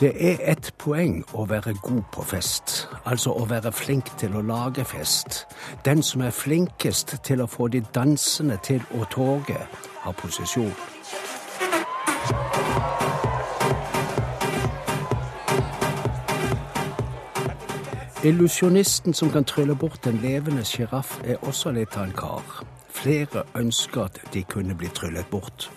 Det 0.00 0.12
er 0.30 0.52
et 0.52 0.72
poeng 0.78 1.20
å 1.36 1.44
være 1.44 1.74
god 1.82 2.02
på 2.12 2.24
fest, 2.24 2.88
altså 3.04 3.34
å 3.36 3.44
være 3.44 3.72
flink 3.72 4.08
til 4.16 4.36
å 4.36 4.40
lage 4.40 4.84
fest. 4.88 5.44
Den 5.84 6.00
som 6.02 6.24
er 6.24 6.32
flinkest 6.32 7.18
til 7.24 7.44
å 7.44 7.46
få 7.46 7.68
de 7.68 7.84
dansende 7.94 8.56
til 8.64 8.80
å 8.96 9.04
toge, 9.12 9.60
har 10.00 10.16
posisjon. 10.16 10.72
Illusjonisten 18.24 19.14
som 19.14 19.30
kan 19.30 19.44
trylle 19.44 19.74
bort 19.74 20.06
en 20.06 20.18
levende 20.20 20.64
sjiraff, 20.64 21.14
er 21.24 21.38
også 21.48 21.70
litt 21.72 21.94
av 21.96 22.04
en 22.04 22.12
kar. 22.12 22.58
Flere 22.92 23.46
ønsker 23.56 24.10
at 24.10 24.18
de 24.34 24.42
kunne 24.44 24.76
bli 24.76 24.90
tryllet 24.92 25.30
bort. 25.32 25.70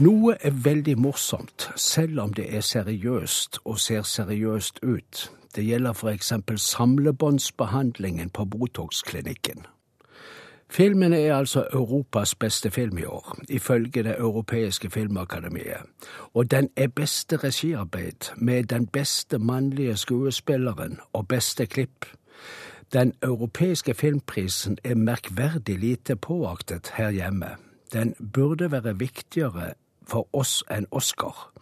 Noe 0.00 0.38
er 0.40 0.56
veldig 0.64 0.94
morsomt, 0.98 1.68
selv 1.76 2.22
om 2.24 2.32
det 2.32 2.46
er 2.56 2.64
seriøst 2.64 3.60
og 3.64 3.76
ser 3.78 4.08
seriøst 4.08 4.80
ut. 4.82 5.26
Det 5.54 5.66
gjelder 5.66 5.92
f.eks. 5.92 6.32
samlebåndsbehandlingen 6.56 8.30
på 8.30 8.44
Botox-klinikken. 8.44 9.66
Filmen 10.74 11.12
er 11.12 11.36
altså 11.36 11.66
Europas 11.72 12.34
beste 12.34 12.70
film 12.70 12.98
i 12.98 13.04
år, 13.04 13.38
ifølge 13.48 14.02
Det 14.02 14.16
europeiske 14.18 14.90
filmakademiet. 14.90 15.86
Og 16.34 16.50
den 16.50 16.68
er 16.76 16.88
beste 16.88 17.36
regiarbeid, 17.36 18.34
med 18.36 18.64
den 18.64 18.86
beste 18.86 19.38
mannlige 19.38 19.96
skuespilleren 19.96 20.98
og 21.12 21.28
beste 21.28 21.66
klipp. 21.66 22.06
Den 22.92 23.12
europeiske 23.22 23.94
filmprisen 23.94 24.78
er 24.84 24.94
merkverdig 24.94 25.78
lite 25.78 26.16
påaktet 26.16 26.92
her 26.94 27.10
hjemme. 27.10 27.48
Den 27.92 28.14
burde 28.32 28.72
være 28.72 28.98
viktigere 28.98 29.74
for 30.06 30.28
oss 30.32 30.64
enn 30.70 30.86
Oscar. 30.90 31.52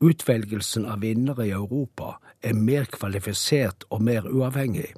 Utvelgelsen 0.00 0.86
av 0.86 1.00
vinnere 1.00 1.46
i 1.46 1.50
Europa 1.50 2.16
er 2.42 2.54
mer 2.54 2.84
kvalifisert 2.84 3.84
og 3.90 4.02
mer 4.02 4.22
uavhengig. 4.24 4.94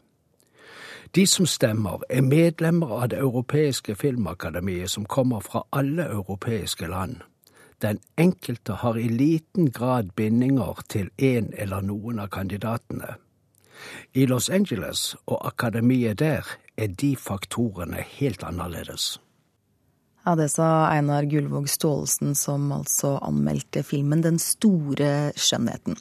De 1.15 1.27
som 1.27 1.47
stemmer, 1.47 2.03
er 2.11 2.23
medlemmer 2.23 3.03
av 3.03 3.09
Det 3.09 3.19
europeiske 3.19 3.95
filmakademiet, 3.95 4.91
som 4.91 5.05
kommer 5.05 5.41
fra 5.41 5.63
alle 5.73 6.03
europeiske 6.03 6.87
land. 6.87 7.17
Den 7.83 7.99
enkelte 8.17 8.73
har 8.73 8.97
i 8.97 9.09
liten 9.09 9.71
grad 9.71 10.11
bindinger 10.17 10.81
til 10.89 11.11
én 11.19 11.53
eller 11.59 11.81
noen 11.81 12.19
av 12.19 12.29
kandidatene. 12.29 13.17
I 14.15 14.27
Los 14.27 14.49
Angeles 14.51 15.17
og 15.27 15.47
akademiet 15.47 16.19
der 16.19 16.47
er 16.77 16.87
de 16.87 17.17
faktorene 17.17 18.05
helt 18.19 18.43
annerledes. 18.43 19.21
Ja, 20.27 20.35
Det 20.35 20.49
sa 20.49 20.89
Einar 20.91 21.23
Gullvåg 21.23 21.69
Staalesen, 21.71 22.35
som 22.35 22.73
altså 22.73 23.13
anmeldte 23.23 23.85
filmen 23.87 24.23
'Den 24.23 24.41
store 24.43 25.31
skjønnheten'. 25.39 25.95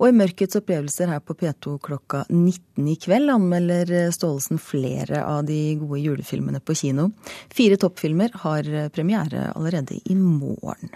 Og 0.00 0.08
i 0.08 0.16
Mørkets 0.18 0.58
opplevelser 0.58 1.06
her 1.06 1.20
på 1.20 1.36
P2 1.38 1.78
klokka 1.78 2.24
19 2.28 2.88
i 2.88 2.96
kveld 2.96 3.30
anmelder 3.30 4.10
Staalesen 4.10 4.58
flere 4.58 5.22
av 5.22 5.46
de 5.46 5.76
gode 5.78 6.00
julefilmene 6.00 6.58
på 6.58 6.74
kino. 6.74 7.12
Fire 7.54 7.76
toppfilmer 7.76 8.34
har 8.42 8.90
premiere 8.90 9.52
allerede 9.54 10.00
i 10.10 10.14
morgen. 10.14 10.90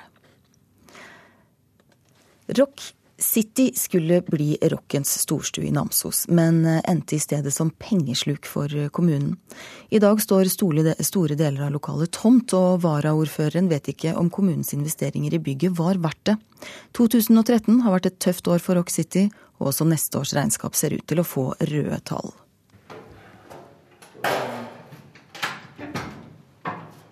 Rock 2.59 2.83
City 3.23 3.71
skulle 3.77 4.21
bli 4.27 4.59
rockens 4.63 5.15
storstue 5.23 5.69
i 5.69 5.73
Namsos, 5.75 6.25
men 6.29 6.65
endte 6.67 7.17
i 7.17 7.23
stedet 7.23 7.55
som 7.55 7.71
pengesluk 7.71 8.47
for 8.47 8.69
kommunen. 8.91 9.37
I 9.95 10.01
dag 10.03 10.21
står 10.21 10.51
store 10.51 11.37
deler 11.39 11.67
av 11.69 11.73
lokalet 11.77 12.13
tomt, 12.13 12.53
og 12.57 12.83
varaordføreren 12.83 13.71
vet 13.71 13.93
ikke 13.95 14.17
om 14.19 14.31
kommunens 14.31 14.75
investeringer 14.75 15.39
i 15.39 15.43
bygget 15.43 15.79
var 15.79 16.03
verdt 16.03 16.33
det. 16.33 16.37
2013 16.99 17.83
har 17.87 17.97
vært 17.97 18.11
et 18.11 18.21
tøft 18.23 18.51
år 18.51 18.63
for 18.63 18.79
Rock 18.79 18.91
City, 18.91 19.29
og 19.63 19.71
også 19.71 19.87
neste 19.89 20.19
års 20.19 20.35
regnskap 20.37 20.75
ser 20.79 20.97
ut 20.99 21.07
til 21.07 21.23
å 21.23 21.27
få 21.27 21.53
røde 21.63 22.03
tall. 22.09 22.35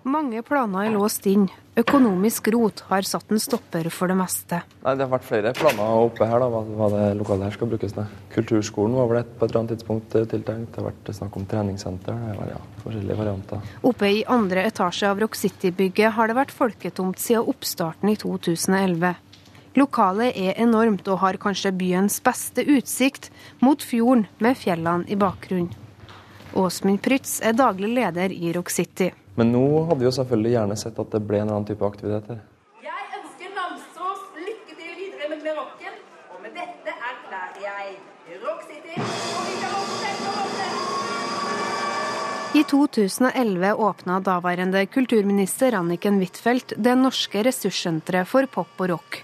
Mange 0.02 0.40
planer 0.42 0.86
er 0.86 0.94
låst 0.94 1.26
inn. 1.28 1.42
Økonomisk 1.76 2.48
rot 2.54 2.80
har 2.88 3.04
satt 3.04 3.30
en 3.32 3.40
stopper 3.40 3.84
for 3.92 4.08
det 4.08 4.16
meste. 4.16 4.62
Nei, 4.80 4.94
Det 4.96 5.04
har 5.04 5.10
vært 5.12 5.26
flere 5.28 5.52
planer 5.52 6.00
oppe 6.06 6.24
her, 6.24 6.40
da, 6.40 6.48
hva 6.48 6.88
det 6.94 7.04
lokalet 7.18 7.48
her 7.48 7.56
skal 7.56 7.68
brukes 7.68 7.92
til. 7.92 8.06
Kulturskolen 8.32 8.96
var 8.96 9.10
vel 9.10 9.20
et 9.20 9.34
på 9.36 9.44
et 9.44 9.50
eller 9.50 9.60
annet 9.60 9.74
tidspunkt 9.76 10.16
eh, 10.16 10.24
tiltenkt. 10.24 10.72
Det 10.72 10.80
har 10.80 10.88
vært 10.88 11.12
snakk 11.16 11.36
om 11.36 11.46
treningssenter. 11.52 12.16
Det 12.16 12.38
var, 12.38 12.52
ja, 12.54 12.60
forskjellige 12.84 13.18
varianter. 13.20 13.70
Oppe 13.92 14.08
i 14.08 14.24
andre 14.24 14.64
etasje 14.70 15.10
av 15.12 15.20
Rock 15.20 15.36
City-bygget 15.36 16.16
har 16.16 16.32
det 16.32 16.38
vært 16.40 16.56
folketomt 16.56 17.20
siden 17.20 17.48
oppstarten 17.52 18.08
i 18.08 18.16
2011. 18.16 19.14
Lokalet 19.76 20.34
er 20.34 20.56
enormt 20.64 21.06
og 21.12 21.20
har 21.22 21.38
kanskje 21.38 21.76
byens 21.76 22.18
beste 22.24 22.64
utsikt 22.64 23.28
mot 23.60 23.84
fjorden 23.84 24.26
med 24.40 24.56
fjellene 24.58 25.06
i 25.12 25.20
bakgrunnen. 25.20 25.76
Åsmund 26.56 26.98
Prytz 27.04 27.38
er 27.46 27.54
daglig 27.54 27.92
leder 27.94 28.32
i 28.34 28.50
Rock 28.56 28.72
City. 28.74 29.12
Men 29.34 29.52
nå 29.52 29.84
hadde 29.88 30.00
vi 30.00 30.08
jo 30.08 30.12
selvfølgelig 30.14 30.52
gjerne 30.56 30.76
sett 30.78 30.98
at 30.98 31.12
det 31.14 31.20
ble 31.26 31.38
en 31.42 31.52
annen 31.52 31.66
type 31.68 31.84
aktiviteter. 31.86 32.40
Jeg 32.84 33.02
ønsker 33.20 33.48
Namsos 33.56 34.22
lykke 34.36 34.72
til 34.74 34.90
videre 34.98 35.30
med, 35.30 35.42
rocken, 35.58 35.94
og 36.34 36.38
med 36.44 36.52
dette 36.58 36.90
erklærer 36.96 37.60
jeg 37.64 37.84
Rock 38.42 38.62
City 38.66 38.94
og 38.94 39.06
vi 39.46 39.54
kan 39.60 39.72
også 39.74 39.96
sette 40.02 40.26
oss 40.42 40.54
I 42.60 42.62
2011 42.64 43.74
åpna 43.74 44.20
daværende 44.20 44.86
kulturminister 44.86 45.74
Anniken 45.78 46.18
Huitfeldt 46.18 46.72
det 46.76 46.96
norske 46.98 47.44
ressurssenteret 47.46 48.28
for 48.28 48.46
pop 48.50 48.74
og 48.82 48.88
rock. 48.96 49.22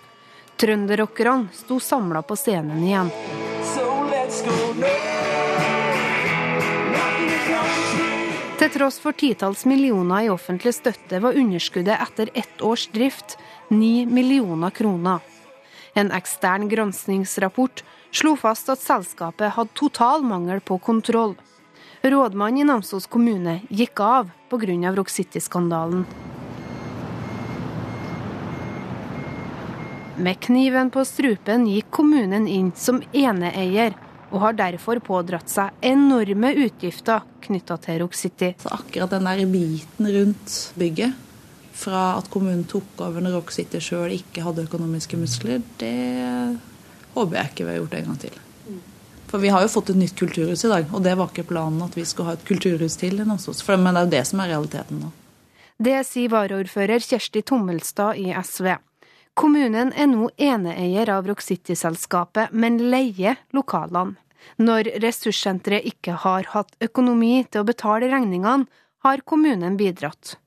Trønderrockerne 0.57 1.49
sto 1.53 1.81
samla 1.83 2.23
på 2.23 2.37
scenen 2.39 2.87
igjen. 2.87 3.11
So 3.75 3.85
let's 4.09 4.43
go 4.47 4.57
now. 4.81 5.16
Til 8.67 8.81
tross 8.81 8.97
for 8.99 9.15
titalls 9.15 9.61
millioner 9.63 10.25
i 10.25 10.29
offentlig 10.33 10.73
støtte 10.75 11.21
var 11.23 11.37
underskuddet 11.39 12.01
etter 12.03 12.33
ett 12.35 12.63
års 12.67 12.89
drift 12.91 13.37
9 13.71 14.09
millioner 14.11 14.73
kroner. 14.75 15.21
En 15.95 16.11
ekstern 16.11 16.65
granskingsrapport 16.67 17.85
slo 18.11 18.33
fast 18.35 18.73
at 18.75 18.83
selskapet 18.83 19.55
hadde 19.55 19.71
total 19.79 20.27
mangel 20.27 20.59
på 20.59 20.81
kontroll. 20.83 21.37
Rådmannen 22.03 22.65
i 22.65 22.67
Namsos 22.67 23.07
kommune 23.07 23.61
gikk 23.71 24.03
av 24.03 24.33
pga. 24.51 24.91
Rock 24.99 25.15
City-skandalen. 25.15 26.03
Med 30.19 30.43
kniven 30.43 30.91
på 30.91 31.07
strupen 31.07 31.71
gikk 31.71 31.95
kommunen 31.95 32.51
inn 32.51 32.75
som 32.75 32.99
eneeier 33.15 33.95
og 34.31 34.41
har 34.43 34.57
derfor 34.59 35.01
pådratt 35.05 35.51
seg 35.51 35.87
enorme 35.87 36.53
utgifter 36.67 37.25
knytta 37.47 37.77
til 37.85 38.01
Rock 38.03 38.17
City. 38.19 38.53
Så 38.59 38.73
akkurat 38.75 39.15
den 39.15 39.29
der 39.29 39.45
biten 39.51 40.11
rundt 40.19 40.57
bygget, 40.79 41.23
fra 41.77 42.17
at 42.17 42.31
kommunen 42.33 42.65
tok 42.65 43.05
over 43.05 43.21
når 43.21 43.37
Rock 43.37 43.53
City 43.53 43.83
sjøl 43.85 44.15
ikke 44.17 44.45
hadde 44.47 44.65
økonomiske 44.65 45.19
muskler, 45.21 45.61
det 45.81 45.93
håper 47.15 47.39
jeg 47.39 47.53
ikke 47.53 47.67
vi 47.67 47.73
har 47.75 47.81
gjort 47.83 47.97
en 47.99 48.11
gang 48.11 48.21
til. 48.25 48.43
For 49.27 49.43
vi 49.43 49.51
har 49.51 49.65
jo 49.65 49.71
fått 49.71 49.91
et 49.91 49.99
nytt 49.99 50.15
kulturhus 50.19 50.65
i 50.65 50.71
dag, 50.71 50.91
og 50.95 51.03
det 51.05 51.17
var 51.19 51.31
ikke 51.31 51.49
planen 51.49 51.83
at 51.85 51.97
vi 51.99 52.05
skulle 52.07 52.31
ha 52.31 52.39
et 52.39 52.47
kulturhus 52.47 52.97
til 52.97 53.19
For, 53.21 53.77
Men 53.77 53.95
det 53.95 54.01
er 54.01 54.05
jo 54.07 54.15
det 54.15 54.27
som 54.27 54.41
er 54.41 54.53
realiteten 54.55 55.01
nå. 55.03 55.13
Det 55.77 55.99
sier 56.09 56.31
varaordfører 56.33 57.03
Kjersti 57.05 57.43
Tommelstad 57.45 58.17
i 58.17 58.31
SV. 58.33 58.71
Kommunen 59.37 59.91
er 59.93 60.07
nå 60.09 60.31
eneeier 60.41 61.11
av 61.13 61.27
Rock 61.29 61.43
City-selskapet, 61.45 62.55
men 62.57 62.79
leier 62.89 63.37
lokalene. 63.53 64.17
Når 64.57 64.89
ressurssenteret 65.03 65.85
ikke 65.91 66.15
har 66.23 66.47
hatt 66.55 66.73
økonomi 66.81 67.43
til 67.51 67.61
å 67.61 67.67
betale 67.69 68.09
regningene, 68.09 68.65
har 69.05 69.23
kommunen 69.29 69.77
bidratt. 69.77 70.39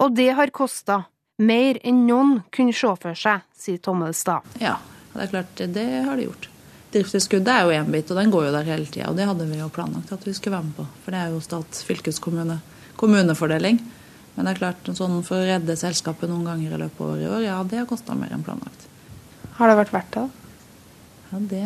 Og 0.00 0.16
det 0.16 0.30
har 0.38 0.54
kosta 0.54 1.02
mer 1.44 1.76
enn 1.84 2.06
noen 2.06 2.38
kunne 2.54 2.72
se 2.72 2.94
for 3.02 3.18
seg, 3.18 3.44
sier 3.52 3.82
Tommelstad. 3.84 4.48
Ja, 4.62 4.78
det 5.12 5.26
er 5.26 5.34
klart, 5.34 5.60
det 5.76 5.86
har 6.08 6.16
det 6.16 6.30
gjort. 6.30 6.48
Driftstilskuddet 6.94 7.52
er 7.52 7.68
jo 7.68 7.76
én 7.76 7.92
bit, 7.92 8.08
og 8.08 8.16
den 8.16 8.32
går 8.32 8.48
jo 8.48 8.56
der 8.56 8.72
hele 8.72 8.88
tida. 8.88 9.10
Og 9.12 9.20
det 9.20 9.28
hadde 9.28 9.50
vi 9.50 9.60
jo 9.60 9.68
planlagt 9.74 10.14
at 10.16 10.24
vi 10.24 10.32
skulle 10.32 10.56
være 10.56 10.70
med 10.70 10.78
på, 10.80 10.88
for 11.04 11.12
det 11.12 11.20
er 11.20 11.36
jo 11.36 11.44
stat, 11.44 11.84
fylkeskommune, 11.90 12.62
kommunefordeling. 12.96 13.82
Men 14.38 14.46
det 14.46 14.52
er 14.52 14.58
klart, 14.60 14.88
sånn 14.94 15.16
for 15.26 15.40
å 15.40 15.46
redde 15.48 15.74
selskapet 15.74 16.30
noen 16.30 16.44
ganger 16.46 16.76
i 16.76 16.78
løpet 16.78 17.00
av 17.02 17.08
året 17.10 17.24
i 17.24 17.26
år, 17.26 17.40
ja, 17.42 17.56
det 17.66 17.80
har 17.80 17.88
kosta 17.90 18.14
mer 18.14 18.30
enn 18.30 18.44
planlagt. 18.46 18.84
Har 19.56 19.66
det 19.66 19.74
vært 19.80 19.94
verdt 19.96 20.12
det? 20.14 20.22
Ja, 21.32 21.40
det 21.50 21.64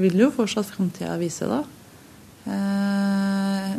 vil 0.00 0.16
jo 0.22 0.30
fortsatt 0.32 0.70
framtida 0.72 1.18
vise, 1.20 1.44
da. 1.44 1.60
Eh, 2.48 3.76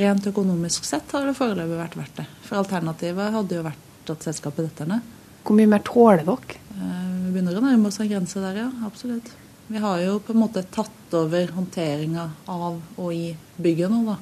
rent 0.00 0.30
økonomisk 0.32 0.88
sett 0.88 1.12
har 1.12 1.28
det 1.28 1.36
foreløpig 1.36 1.76
vært 1.76 2.00
verdt 2.00 2.22
det. 2.22 2.26
For 2.48 2.62
alternativet 2.62 3.36
hadde 3.36 3.60
jo 3.60 3.68
vært 3.68 4.12
at 4.16 4.24
selskapet 4.24 4.70
detter 4.70 4.88
ned. 4.94 5.14
Hvor 5.44 5.60
mye 5.60 5.70
mer 5.76 5.84
tåler 5.84 6.24
dere? 6.24 6.60
Eh, 6.72 7.06
vi 7.26 7.34
begynner 7.36 7.60
å 7.60 7.66
nærme 7.68 7.92
oss 7.92 8.00
en 8.00 8.08
grense 8.16 8.40
der, 8.40 8.62
ja. 8.64 8.70
Absolutt. 8.88 9.28
Vi 9.68 9.84
har 9.84 10.00
jo 10.00 10.22
på 10.24 10.32
en 10.32 10.40
måte 10.40 10.64
tatt 10.72 11.20
over 11.20 11.52
håndteringa 11.52 12.30
av 12.48 12.80
og 12.96 13.12
i 13.12 13.34
bygget 13.60 13.92
nå, 13.92 14.06
da. 14.08 14.16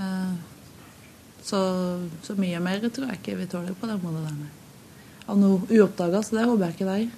Eh, 0.00 0.49
så, 1.42 1.60
så, 2.22 2.36
mye 2.38 2.60
mer 2.62 2.82
tror 2.88 3.10
jeg 3.10 3.20
ikke 3.20 3.38
vi 3.40 3.48
tåler 3.50 3.76
på 3.78 3.88
den 3.90 4.00
måten 4.02 4.28
der. 4.28 4.54
Av 5.30 5.38
noe 5.38 5.60
uoppdaga, 5.70 6.22
så 6.22 6.38
det 6.38 6.46
håper 6.48 6.66
jeg 6.66 6.76
ikke 6.76 6.88
det 6.88 6.96
er. 7.00 7.10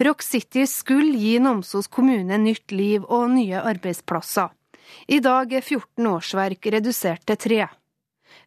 Rock 0.00 0.24
City 0.24 0.64
skulle 0.66 1.18
gi 1.20 1.34
Namsos 1.42 1.90
kommune 1.92 2.38
nytt 2.40 2.72
liv 2.72 3.04
og 3.04 3.28
nye 3.34 3.60
arbeidsplasser. 3.60 4.48
I 5.12 5.20
dag 5.22 5.52
er 5.52 5.62
14 5.62 6.08
årsverk 6.08 6.70
redusert 6.74 7.26
til 7.28 7.38
tre. 7.44 7.60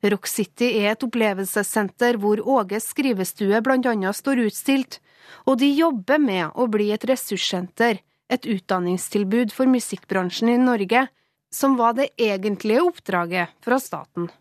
Rock 0.03 0.27
City 0.27 0.71
er 0.81 0.91
et 0.91 1.05
opplevelsessenter 1.05 2.17
hvor 2.19 2.41
Åges 2.41 2.89
skrivestue 2.91 3.61
bl.a. 3.63 4.13
står 4.17 4.43
utstilt, 4.47 4.99
og 5.47 5.61
de 5.61 5.69
jobber 5.71 6.19
med 6.19 6.57
å 6.59 6.67
bli 6.71 6.89
et 6.95 7.05
ressurssenter, 7.07 8.01
et 8.27 8.47
utdanningstilbud 8.49 9.53
for 9.55 9.69
musikkbransjen 9.69 10.51
i 10.55 10.59
Norge, 10.59 11.07
som 11.53 11.77
var 11.77 11.95
det 11.99 12.09
egentlige 12.17 12.83
oppdraget 12.83 13.53
fra 13.63 13.79
staten. 13.79 14.31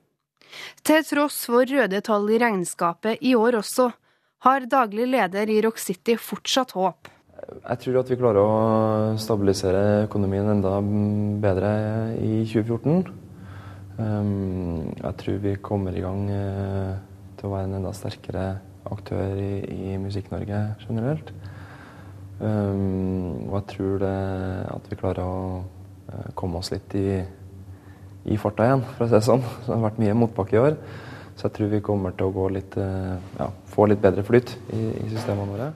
Til 0.86 1.04
tross 1.08 1.44
for 1.50 1.68
røde 1.68 2.00
tall 2.04 2.30
i 2.30 2.40
regnskapet 2.42 3.22
i 3.24 3.34
år 3.38 3.60
også, 3.62 3.90
har 4.42 4.66
daglig 4.66 5.06
leder 5.06 5.50
i 5.50 5.60
Rock 5.62 5.78
City 5.78 6.16
fortsatt 6.18 6.74
håp. 6.74 7.10
Jeg 7.42 7.78
tror 7.82 7.98
at 8.00 8.10
vi 8.10 8.18
klarer 8.18 8.42
å 8.42 9.16
stabilisere 9.20 10.04
økonomien 10.06 10.50
enda 10.50 10.76
bedre 11.42 11.70
i 12.18 12.42
2014. 12.50 13.06
Ehm, 14.02 14.92
jeg 14.98 15.16
tror 15.22 15.40
vi 15.42 15.56
kommer 15.62 15.96
i 15.96 16.02
gang 16.04 16.28
eh, 16.32 16.92
til 17.38 17.48
å 17.48 17.54
være 17.54 17.68
en 17.68 17.78
enda 17.80 17.92
sterkere 17.96 18.46
aktør 18.90 19.36
i, 19.38 19.96
Musikk-Norge 20.02 20.60
generelt. 20.82 21.32
Um, 22.42 23.46
og 23.46 23.60
jeg 23.60 23.66
tror 23.76 24.00
det, 24.02 24.16
at 24.72 24.88
vi 24.90 24.98
klarer 24.98 25.22
å 25.22 25.60
uh, 25.62 26.30
komme 26.34 26.58
oss 26.58 26.72
litt 26.72 26.96
i, 26.98 27.20
i, 28.24 28.38
farta 28.38 28.66
igjen, 28.68 28.84
for 28.96 29.06
å 29.06 29.08
si 29.10 29.16
det 29.16 29.24
sånn. 29.26 29.46
Så 29.62 29.68
det 29.68 29.76
har 29.76 29.86
vært 29.88 30.02
mye 30.02 30.18
motbakke 30.18 30.56
i 30.56 30.62
år. 30.62 30.76
Så 31.36 31.48
jeg 31.48 31.56
tror 31.56 31.72
vi 31.72 31.80
kommer 31.84 32.14
til 32.16 32.28
å 32.28 32.48
litt, 32.52 32.76
uh, 32.78 33.16
ja, 33.38 33.48
få 33.72 33.88
litt 33.90 34.02
bedre 34.02 34.24
flyt 34.26 34.54
i, 34.70 34.82
i 35.02 35.08
systemene 35.10 35.48
våre. 35.54 35.72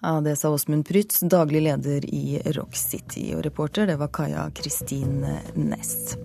Ja, 0.00 0.20
Det 0.24 0.36
sa 0.40 0.48
Åsmund 0.48 0.86
Prytz, 0.88 1.20
daglig 1.20 1.60
leder 1.66 2.06
i 2.08 2.40
Rock 2.56 2.76
City. 2.76 3.34
Og 3.36 3.44
reporter, 3.44 3.86
det 3.86 3.98
var 4.00 4.08
Kaja 4.08 4.48
Kristin 4.56 5.26
Næss. 5.54 6.16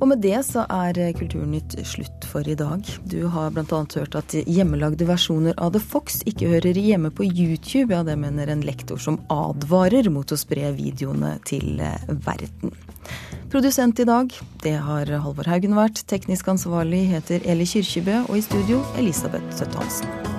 Og 0.00 0.08
med 0.10 0.22
det 0.24 0.36
så 0.46 0.64
er 0.72 0.98
Kulturnytt 1.16 1.76
slutt 1.86 2.26
for 2.28 2.46
i 2.48 2.56
dag. 2.58 2.82
Du 3.08 3.26
har 3.32 3.54
bl.a. 3.54 3.80
hørt 3.94 4.18
at 4.18 4.34
hjemmelagde 4.44 5.06
versjoner 5.08 5.56
av 5.56 5.74
The 5.76 5.82
Fox 5.82 6.20
ikke 6.28 6.50
hører 6.56 6.80
hjemme 6.80 7.12
på 7.14 7.26
YouTube. 7.28 7.94
Ja, 7.94 8.02
det 8.06 8.18
mener 8.20 8.50
en 8.50 8.64
lektor 8.66 9.00
som 9.00 9.20
advarer 9.32 10.10
mot 10.12 10.34
å 10.34 10.40
spre 10.40 10.74
videoene 10.76 11.36
til 11.48 11.78
verden. 12.26 12.74
Produsent 13.54 14.00
i 14.02 14.08
dag, 14.08 14.32
det 14.64 14.76
har 14.82 15.10
Halvor 15.22 15.46
Haugen 15.46 15.76
vært. 15.78 16.02
Teknisk 16.10 16.48
ansvarlig 16.50 17.04
heter 17.12 17.44
Eli 17.46 17.68
Kyrkjebø, 17.68 18.24
og 18.26 18.38
i 18.40 18.46
studio 18.46 18.82
Elisabeth 18.98 19.54
Søtt 19.54 19.78
Hansen. 19.78 20.33